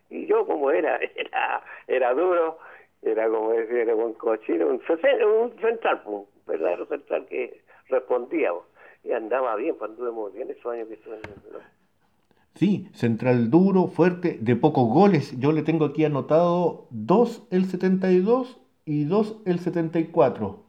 y 0.10 0.26
yo 0.26 0.46
como 0.48 0.72
era, 0.72 0.98
era, 1.16 1.62
era 1.88 2.14
duro, 2.14 2.58
era 3.04 3.30
como 3.30 3.52
decir, 3.52 3.78
era 3.78 3.96
un 3.96 4.14
cochino, 4.14 4.68
un, 4.68 4.82
central, 5.62 6.02
un 6.06 6.26
verdadero 6.48 6.88
central 6.88 7.28
que 7.28 7.62
respondía, 7.90 8.52
y 9.04 9.12
andaba 9.12 9.56
bien, 9.56 9.76
cuando 9.76 10.04
anduvimos 10.04 10.34
bien 10.34 10.50
esos 10.50 10.74
años 10.74 10.88
que 10.88 10.96
estuve 10.96 11.18
en 11.18 11.22
Sí, 12.56 12.88
central 12.94 13.52
duro, 13.52 13.88
fuerte, 13.88 14.40
de 14.42 14.56
pocos 14.56 14.88
goles. 14.88 15.38
Yo 15.40 15.52
le 15.52 15.62
tengo 15.62 15.86
aquí 15.86 16.06
anotado 16.06 16.88
dos 16.90 17.46
el 17.52 17.66
72 17.66 18.65
y 18.86 19.06
2 19.06 19.44
el 19.46 19.60
74. 19.60 20.60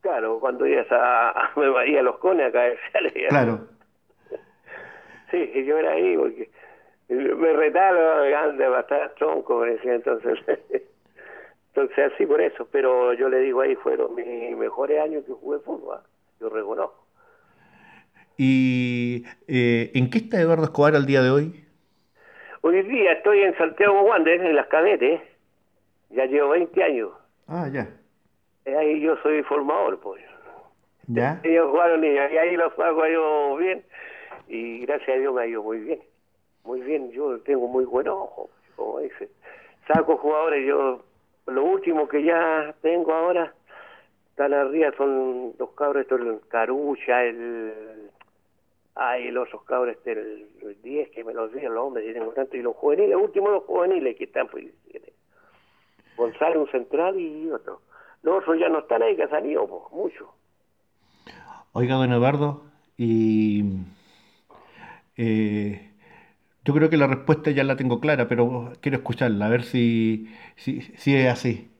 Claro, 0.00 0.38
cuando 0.40 0.66
ibas 0.66 0.86
a, 0.90 1.50
me 1.56 1.98
a 1.98 2.02
los 2.02 2.18
cones 2.18 2.48
a 2.48 2.52
caer. 2.52 2.78
Claro. 3.28 3.68
Sí, 5.30 5.64
yo 5.64 5.78
era 5.78 5.92
ahí 5.92 6.16
porque 6.16 6.50
me 7.08 7.52
retaba 7.52 8.24
grande, 8.26 8.64
estar 8.78 9.14
tronco, 9.14 9.60
me 9.60 9.70
decía 9.72 9.94
entonces. 9.94 10.38
entonces 11.68 12.12
así 12.12 12.26
por 12.26 12.40
eso, 12.40 12.66
pero 12.70 13.12
yo 13.14 13.28
le 13.28 13.38
digo 13.38 13.60
ahí 13.60 13.76
fueron 13.76 14.14
mis 14.14 14.56
mejores 14.56 15.00
años 15.00 15.24
que 15.24 15.32
jugué 15.32 15.60
fútbol, 15.60 16.00
yo 16.40 16.48
reconozco. 16.48 17.06
¿Y 18.36 19.24
eh, 19.46 19.90
en 19.94 20.10
qué 20.10 20.18
está 20.18 20.40
Eduardo 20.40 20.64
Escobar 20.64 20.96
al 20.96 21.06
día 21.06 21.22
de 21.22 21.30
hoy? 21.30 21.64
Hoy 22.62 22.82
día 22.82 23.12
estoy 23.12 23.42
en 23.42 23.56
Santiago 23.56 24.02
Wander, 24.02 24.40
en 24.40 24.56
las 24.56 24.66
cadetes, 24.66 25.20
ya 26.10 26.26
llevo 26.26 26.50
20 26.50 26.82
años. 26.82 27.10
Ah, 27.50 27.68
ya. 27.68 27.88
Ahí 28.64 29.00
yo 29.00 29.16
soy 29.22 29.42
formador, 29.42 29.98
pues. 30.00 30.22
¿Ya? 31.08 31.40
Ellos 31.42 31.68
jugaron 31.70 32.04
y 32.04 32.16
ahí 32.16 32.56
los 32.56 32.78
hago 32.78 33.06
yo 33.08 33.56
bien 33.56 33.82
y 34.46 34.80
gracias 34.80 35.16
a 35.16 35.20
Dios 35.20 35.34
me 35.34 35.42
ha 35.42 35.46
ido 35.46 35.62
muy 35.62 35.78
bien. 35.78 36.00
Muy 36.64 36.80
bien, 36.80 37.10
yo 37.10 37.40
tengo 37.40 37.66
muy 37.66 37.84
buen 37.84 38.06
ojo, 38.08 38.50
como 38.76 39.00
dice. 39.00 39.28
Saco 39.88 40.16
jugadores, 40.18 40.66
yo 40.66 41.02
lo 41.46 41.64
último 41.64 42.08
que 42.08 42.22
ya 42.22 42.74
tengo 42.82 43.12
ahora, 43.12 43.52
están 44.30 44.54
arriba, 44.54 44.92
son 44.96 45.54
los 45.58 45.70
cabros, 45.70 46.02
estos, 46.02 46.20
el 46.20 46.40
Carucha, 46.48 47.24
el... 47.24 48.10
Ay, 48.94 49.30
los 49.30 49.48
cabros, 49.64 49.96
este, 49.96 50.12
el, 50.12 50.76
10, 50.82 51.10
que 51.10 51.24
me 51.24 51.32
los 51.32 51.52
dieron 51.52 51.74
los 51.74 51.84
hombres, 51.86 52.08
y 52.08 52.12
tengo 52.12 52.32
tanto, 52.32 52.56
y 52.56 52.62
los 52.62 52.76
juveniles, 52.76 53.12
los 53.12 53.22
últimos 53.22 53.50
los 53.50 53.64
juveniles 53.64 54.16
que 54.16 54.24
están, 54.24 54.48
pues, 54.48 54.66
Gonzalo 56.20 56.60
un 56.60 56.70
central 56.70 57.18
y 57.18 57.50
otro. 57.50 57.80
Los 58.22 58.42
otros 58.42 58.58
ya 58.58 58.68
no 58.68 58.80
están 58.80 59.02
ahí, 59.02 59.16
que 59.16 59.22
han 59.22 59.30
salido, 59.30 59.66
pues, 59.66 59.82
mucho. 59.90 60.34
Oiga, 61.72 61.94
don 61.94 62.12
Eduardo, 62.12 62.64
y 62.98 63.64
eh, 65.16 65.90
yo 66.62 66.74
creo 66.74 66.90
que 66.90 66.98
la 66.98 67.06
respuesta 67.06 67.50
ya 67.52 67.64
la 67.64 67.76
tengo 67.76 68.00
clara, 68.00 68.28
pero 68.28 68.72
quiero 68.82 68.98
escucharla, 68.98 69.46
a 69.46 69.48
ver 69.48 69.62
si, 69.62 70.28
si, 70.56 70.82
si 70.82 71.16
es 71.16 71.32
así. 71.32 71.70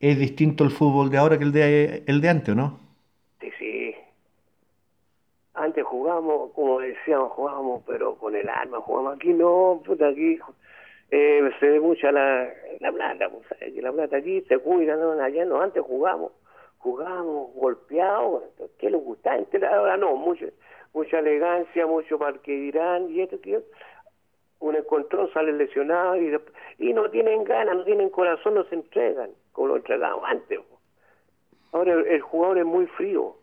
¿Es 0.00 0.18
distinto 0.18 0.64
el 0.64 0.70
fútbol 0.70 1.10
de 1.10 1.18
ahora 1.18 1.38
que 1.38 1.44
el 1.44 1.52
de, 1.52 2.02
el 2.06 2.20
de 2.20 2.28
antes, 2.28 2.48
o 2.48 2.56
no? 2.56 2.80
Sí, 3.40 3.50
sí. 3.60 3.94
Antes 5.54 5.84
jugábamos, 5.84 6.50
como 6.52 6.80
decíamos, 6.80 7.30
jugábamos, 7.32 7.82
pero 7.86 8.16
con 8.16 8.34
el 8.34 8.48
alma, 8.48 8.80
jugábamos 8.80 9.16
aquí, 9.16 9.32
no, 9.32 9.82
puta, 9.84 10.08
aquí 10.08 10.36
eh, 11.10 11.50
se 11.58 11.68
ve 11.68 11.80
mucha 11.80 12.12
la, 12.12 12.48
la 12.80 12.92
plata, 12.92 13.30
pues, 13.30 13.46
que 13.72 13.82
la 13.82 13.92
plata 13.92 14.18
aquí 14.18 14.42
se 14.42 14.58
cuida, 14.58 14.96
¿no? 14.96 15.12
allá 15.12 15.44
no, 15.44 15.60
antes 15.60 15.82
jugamos, 15.82 16.32
jugamos 16.78 17.52
golpeados, 17.54 18.44
¿qué 18.78 18.90
les 18.90 19.02
gusta? 19.02 19.36
Ahora 19.72 19.96
no, 19.96 20.16
mucho, 20.16 20.46
mucha 20.92 21.18
elegancia, 21.18 21.86
mucho 21.86 22.18
parque 22.18 22.52
dirán, 22.52 23.10
y 23.10 23.22
esto 23.22 23.40
que 23.40 23.60
un 24.60 24.76
encontrón 24.76 25.32
sale 25.32 25.52
lesionado 25.52 26.16
y, 26.16 26.36
y 26.78 26.92
no 26.92 27.08
tienen 27.10 27.44
ganas, 27.44 27.76
no 27.76 27.84
tienen 27.84 28.10
corazón, 28.10 28.54
no 28.54 28.64
se 28.64 28.74
entregan, 28.74 29.30
como 29.52 29.68
lo 29.68 29.76
entregaban 29.76 30.20
antes. 30.24 30.60
Ahora 31.72 31.94
el, 31.94 32.20
jugador 32.20 32.58
es 32.58 32.64
muy 32.64 32.86
frío, 32.86 33.36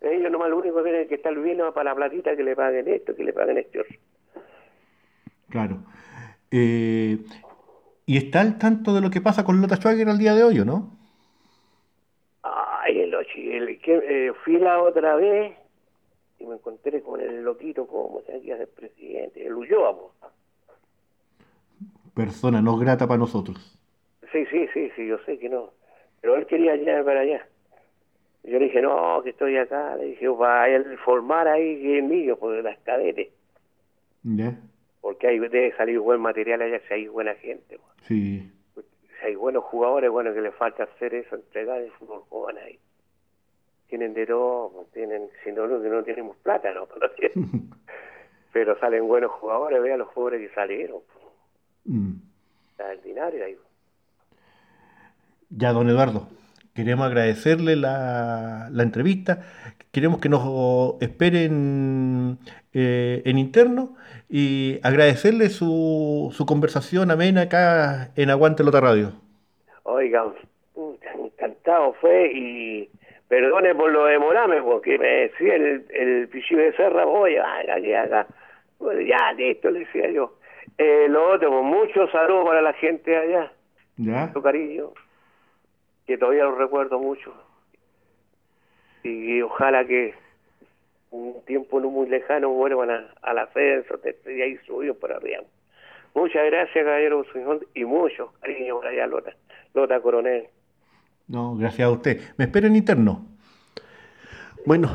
Ellos 0.00 0.30
nomás 0.30 0.50
lo 0.50 0.58
único 0.58 0.76
que 0.82 0.90
tienen 0.90 1.08
que 1.08 1.16
estar 1.16 1.34
viendo 1.34 1.72
para 1.72 1.90
la 1.90 1.96
platita 1.96 2.34
que 2.34 2.42
le 2.42 2.56
paguen 2.56 2.88
esto, 2.88 3.14
que 3.14 3.24
le 3.24 3.32
paguen 3.32 3.58
esto. 3.58 3.80
Claro. 5.50 5.76
Eh, 6.50 7.18
¿Y 8.06 8.16
está 8.16 8.40
al 8.40 8.58
tanto 8.58 8.94
de 8.94 9.00
lo 9.00 9.10
que 9.10 9.20
pasa 9.20 9.44
con 9.44 9.60
Lota 9.60 9.76
Schwager 9.76 10.08
al 10.08 10.18
día 10.18 10.34
de 10.34 10.44
hoy, 10.44 10.60
o 10.60 10.64
no? 10.64 10.96
Ay, 12.42 13.00
el, 13.00 13.14
el, 13.14 13.80
que, 13.80 13.96
eh, 14.28 14.32
fui 14.44 14.58
la 14.58 14.80
otra 14.80 15.16
vez 15.16 15.56
y 16.38 16.46
me 16.46 16.54
encontré 16.54 17.02
con 17.02 17.20
el 17.20 17.42
loquito 17.42 17.86
como 17.86 18.22
se 18.22 18.36
hacía 18.36 18.56
el 18.56 18.68
presidente, 18.68 19.44
el 19.44 19.54
Ulloa. 19.54 19.96
Persona 22.14 22.62
no 22.62 22.78
grata 22.78 23.06
para 23.06 23.18
nosotros. 23.18 23.78
Sí, 24.32 24.46
sí, 24.46 24.68
sí, 24.72 24.90
sí, 24.94 25.06
yo 25.06 25.18
sé 25.26 25.38
que 25.38 25.48
no. 25.48 25.70
Pero 26.20 26.36
él 26.36 26.46
quería 26.46 26.76
llegar 26.76 27.04
para 27.04 27.20
allá. 27.20 27.46
Yo 28.44 28.58
le 28.58 28.66
dije, 28.66 28.80
no, 28.80 29.20
que 29.22 29.30
estoy 29.30 29.56
acá. 29.56 29.96
Le 29.96 30.06
dije, 30.06 30.28
va 30.28 30.64
a 30.64 30.68
formar 31.04 31.48
ahí 31.48 31.80
que 31.80 31.98
es 31.98 32.04
mío, 32.04 32.38
por 32.38 32.54
las 32.62 32.78
cadetes. 32.78 33.28
Ya. 34.22 34.56
Porque 35.06 35.28
ahí 35.28 35.38
debe 35.38 35.72
salir 35.76 36.00
buen 36.00 36.20
material 36.20 36.62
allá 36.62 36.80
si 36.88 36.94
hay 36.94 37.06
buena 37.06 37.32
gente. 37.36 37.78
Sí. 38.08 38.52
Si 38.74 39.24
hay 39.24 39.36
buenos 39.36 39.62
jugadores, 39.62 40.10
bueno, 40.10 40.34
que 40.34 40.40
le 40.40 40.50
falta 40.50 40.82
hacer 40.82 41.14
eso, 41.14 41.36
entregar 41.36 41.80
el 41.80 41.92
fútbol 41.92 42.22
joven 42.28 42.58
ahí. 42.58 42.76
Tienen 43.86 44.14
de 44.14 44.26
todo, 44.26 44.88
tienen, 44.92 45.28
si 45.44 45.52
no, 45.52 45.68
no, 45.68 45.78
no 45.78 46.02
tenemos 46.02 46.36
plata, 46.38 46.74
¿no? 46.74 46.88
Pero 48.52 48.76
salen 48.80 49.06
buenos 49.06 49.30
jugadores, 49.30 49.80
vean 49.80 50.00
los 50.00 50.08
jugadores 50.08 50.48
que 50.48 50.54
salieron. 50.56 50.98
Mm. 51.84 52.14
Extraordinario 52.70 53.44
ahí. 53.44 53.56
Ya, 55.50 55.72
don 55.72 55.88
Eduardo, 55.88 56.26
queremos 56.76 57.06
agradecerle 57.06 57.74
la, 57.74 58.68
la 58.70 58.82
entrevista, 58.82 59.40
queremos 59.92 60.20
que 60.20 60.28
nos 60.28 61.00
esperen 61.00 62.38
eh, 62.74 63.22
en 63.24 63.38
interno 63.38 63.96
y 64.28 64.78
agradecerle 64.82 65.48
su, 65.48 66.28
su 66.36 66.44
conversación 66.44 67.10
amena 67.10 67.42
acá 67.42 68.10
en 68.14 68.28
Aguante 68.28 68.62
Lota 68.62 68.80
Radio. 68.80 69.12
Oiga, 69.84 70.26
encantado 71.18 71.94
fue 71.94 72.30
y 72.34 72.90
perdone 73.26 73.74
por 73.74 73.90
lo 73.90 74.04
de 74.04 74.18
Morame, 74.18 74.60
porque 74.62 74.98
me 74.98 75.08
decía 75.08 75.54
el, 75.54 75.86
el 75.90 76.28
pichillo 76.28 76.60
de 76.60 76.76
Serra, 76.76 77.06
voy 77.06 77.36
aquí, 77.36 77.94
acá. 77.94 78.26
Bueno, 78.78 79.00
ya, 79.00 79.32
listo, 79.32 79.70
le 79.70 79.80
decía 79.80 80.10
yo. 80.10 80.34
Eh, 80.76 81.06
lo 81.08 81.32
otro, 81.32 81.48
pues, 81.48 81.64
muchos 81.64 82.10
saludos 82.10 82.44
para 82.44 82.60
la 82.60 82.74
gente 82.74 83.16
allá. 83.16 83.50
¿Ya? 83.96 84.26
Mucho 84.26 84.42
cariño 84.42 84.90
que 86.06 86.18
todavía 86.18 86.44
lo 86.44 86.56
recuerdo 86.56 86.98
mucho. 86.98 87.32
Y, 89.02 89.40
ojalá 89.42 89.84
que 89.86 90.14
un 91.10 91.42
tiempo 91.44 91.80
no 91.80 91.90
muy 91.90 92.08
lejano 92.08 92.50
vuelvan 92.50 92.90
a, 92.90 93.14
al 93.22 93.38
ascenso, 93.38 94.00
y 94.26 94.42
ahí 94.42 94.58
subió 94.66 94.94
para 94.98 95.16
arriba. 95.16 95.42
Muchas 96.14 96.46
gracias, 96.46 96.84
caballero 96.84 97.24
y 97.74 97.84
mucho 97.84 98.32
cariño 98.40 98.78
para 98.80 98.90
allá, 98.90 99.06
Lota. 99.06 99.36
Lota 99.74 100.00
Coronel. 100.00 100.48
No, 101.28 101.56
gracias 101.56 101.86
a 101.86 101.90
usted. 101.90 102.20
Me 102.38 102.46
espero 102.46 102.66
en 102.66 102.76
interno. 102.76 103.26
Bueno, 104.64 104.88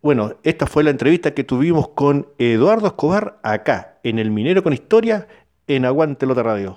bueno, 0.00 0.34
esta 0.42 0.66
fue 0.66 0.84
la 0.84 0.90
entrevista 0.90 1.34
que 1.34 1.44
tuvimos 1.44 1.88
con 1.88 2.28
Eduardo 2.38 2.86
Escobar 2.86 3.38
acá, 3.42 3.98
en 4.02 4.18
El 4.18 4.30
Minero 4.30 4.62
con 4.62 4.72
Historia, 4.72 5.26
en 5.66 5.84
Aguante 5.84 6.26
Lota 6.26 6.42
Radio. 6.42 6.76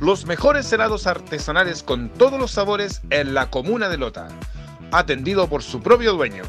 los 0.00 0.24
mejores 0.24 0.72
helados 0.72 1.06
artesanales 1.06 1.82
con 1.82 2.08
todos 2.08 2.40
los 2.40 2.52
sabores 2.52 3.02
en 3.10 3.34
la 3.34 3.50
comuna 3.50 3.90
de 3.90 3.98
Lota, 3.98 4.28
atendido 4.92 5.46
por 5.48 5.62
su 5.62 5.82
propio 5.82 6.14
dueño. 6.14 6.44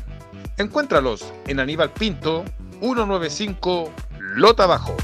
Encuéntralos 0.58 1.34
en 1.48 1.60
Aníbal 1.60 1.92
Pinto, 1.92 2.46
195 2.80 3.92
Lota 4.36 4.68
Bajo. 4.68 4.96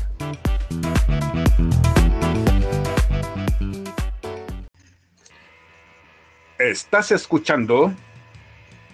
Estás 6.57 7.11
escuchando 7.11 7.93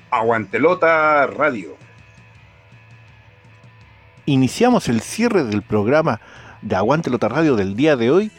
Aguantelota 0.10 1.28
Radio. 1.28 1.78
Iniciamos 4.26 4.90
el 4.90 5.02
cierre 5.02 5.44
del 5.44 5.62
programa 5.62 6.20
de 6.64 6.76
Aguantelota 6.76 7.30
Radio 7.30 7.56
del 7.56 7.76
día 7.76 7.96
de 7.96 8.10
hoy 8.10 8.32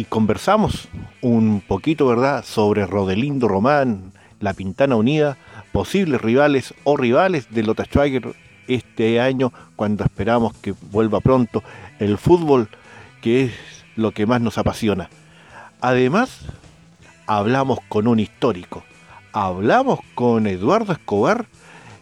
y 0.00 0.04
conversamos 0.04 0.88
un 1.20 1.60
poquito, 1.60 2.06
¿verdad?, 2.06 2.42
sobre 2.42 2.86
Rodelindo 2.86 3.48
Román, 3.48 4.12
la 4.40 4.54
Pintana 4.54 4.96
Unida, 4.96 5.36
posibles 5.72 6.22
rivales 6.22 6.72
o 6.84 6.96
rivales 6.96 7.50
de 7.50 7.62
Lota 7.62 7.84
Schwager 7.84 8.34
este 8.66 9.20
año, 9.20 9.52
cuando 9.76 10.02
esperamos 10.02 10.54
que 10.56 10.72
vuelva 10.90 11.20
pronto 11.20 11.62
el 11.98 12.16
fútbol, 12.16 12.70
que 13.20 13.44
es 13.44 13.52
lo 13.94 14.12
que 14.12 14.24
más 14.24 14.40
nos 14.40 14.56
apasiona. 14.56 15.10
Además, 15.82 16.46
hablamos 17.26 17.80
con 17.90 18.08
un 18.08 18.20
histórico, 18.20 18.82
hablamos 19.32 20.00
con 20.14 20.46
Eduardo 20.46 20.94
Escobar, 20.94 21.44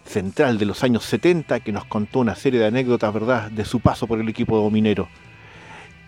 central 0.04 0.58
de 0.58 0.66
los 0.66 0.84
años 0.84 1.02
70, 1.02 1.58
que 1.58 1.72
nos 1.72 1.84
contó 1.84 2.20
una 2.20 2.36
serie 2.36 2.60
de 2.60 2.66
anécdotas, 2.66 3.12
¿verdad?, 3.12 3.50
de 3.50 3.64
su 3.64 3.80
paso 3.80 4.06
por 4.06 4.20
el 4.20 4.28
equipo 4.28 4.70
minero. 4.70 5.08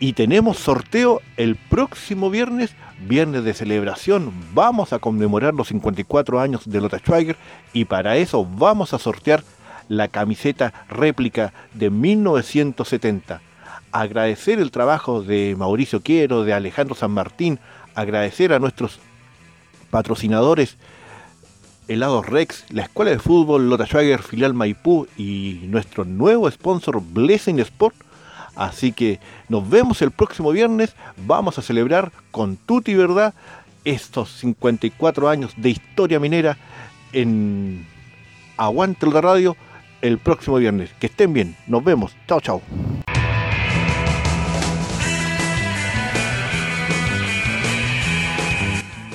Y 0.03 0.15
tenemos 0.15 0.57
sorteo 0.57 1.21
el 1.37 1.57
próximo 1.57 2.31
viernes, 2.31 2.75
viernes 3.07 3.45
de 3.45 3.53
celebración. 3.53 4.33
Vamos 4.55 4.95
a 4.95 4.99
conmemorar 4.99 5.53
los 5.53 5.69
54 5.69 6.41
años 6.41 6.63
de 6.65 6.81
Lota 6.81 6.99
Schweiger 6.99 7.37
y 7.75 7.85
para 7.85 8.17
eso 8.17 8.47
vamos 8.47 8.95
a 8.95 8.99
sortear 8.99 9.45
la 9.89 10.09
camiseta 10.09 10.73
réplica 10.89 11.53
de 11.75 11.91
1970. 11.91 13.43
Agradecer 13.93 14.59
el 14.59 14.71
trabajo 14.71 15.21
de 15.21 15.55
Mauricio 15.59 16.01
Quiero, 16.01 16.45
de 16.45 16.55
Alejandro 16.55 16.95
San 16.95 17.11
Martín, 17.11 17.59
agradecer 17.95 18.55
a 18.55 18.59
nuestros 18.59 19.01
patrocinadores 19.91 20.79
Helados 21.89 22.25
Rex, 22.25 22.65
la 22.71 22.85
Escuela 22.85 23.11
de 23.11 23.19
Fútbol 23.19 23.69
Lota 23.69 23.85
Schwager, 23.85 24.23
filial 24.23 24.55
Maipú 24.55 25.09
y 25.19 25.61
nuestro 25.65 26.07
nuevo 26.07 26.51
sponsor 26.51 27.03
Blessing 27.03 27.59
Sport 27.59 27.97
Así 28.61 28.93
que 28.93 29.21
nos 29.49 29.67
vemos 29.71 30.03
el 30.03 30.11
próximo 30.11 30.51
viernes. 30.51 30.95
Vamos 31.17 31.59
a 31.59 31.63
celebrar 31.63 32.13
con 32.31 32.59
Tuti 32.59 32.95
Verdad 32.95 33.33
estos 33.87 34.33
54 34.33 35.31
años 35.31 35.55
de 35.57 35.71
historia 35.71 36.21
minera 36.21 36.59
en 37.15 37.87
Aguante 38.59 39.07
Radio 39.07 39.57
el 40.03 40.19
próximo 40.19 40.59
viernes. 40.59 40.91
Que 41.01 41.07
estén 41.07 41.33
bien. 41.33 41.57
Nos 41.67 41.83
vemos. 41.83 42.15
Chao, 42.29 42.43
chao. 42.43 42.61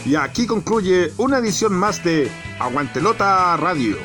Y 0.07 0.15
aquí 0.15 0.47
concluye 0.47 1.11
una 1.17 1.37
edición 1.37 1.71
más 1.71 2.03
de 2.03 2.31
Aguantelota 2.57 3.55
Radio. 3.57 3.97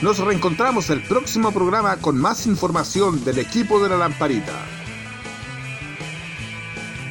Nos 0.00 0.18
reencontramos 0.18 0.88
el 0.88 1.02
próximo 1.02 1.52
programa 1.52 1.98
con 1.98 2.16
más 2.16 2.46
información 2.46 3.22
del 3.22 3.38
equipo 3.38 3.82
de 3.82 3.90
la 3.90 3.98
lamparita. 3.98 4.77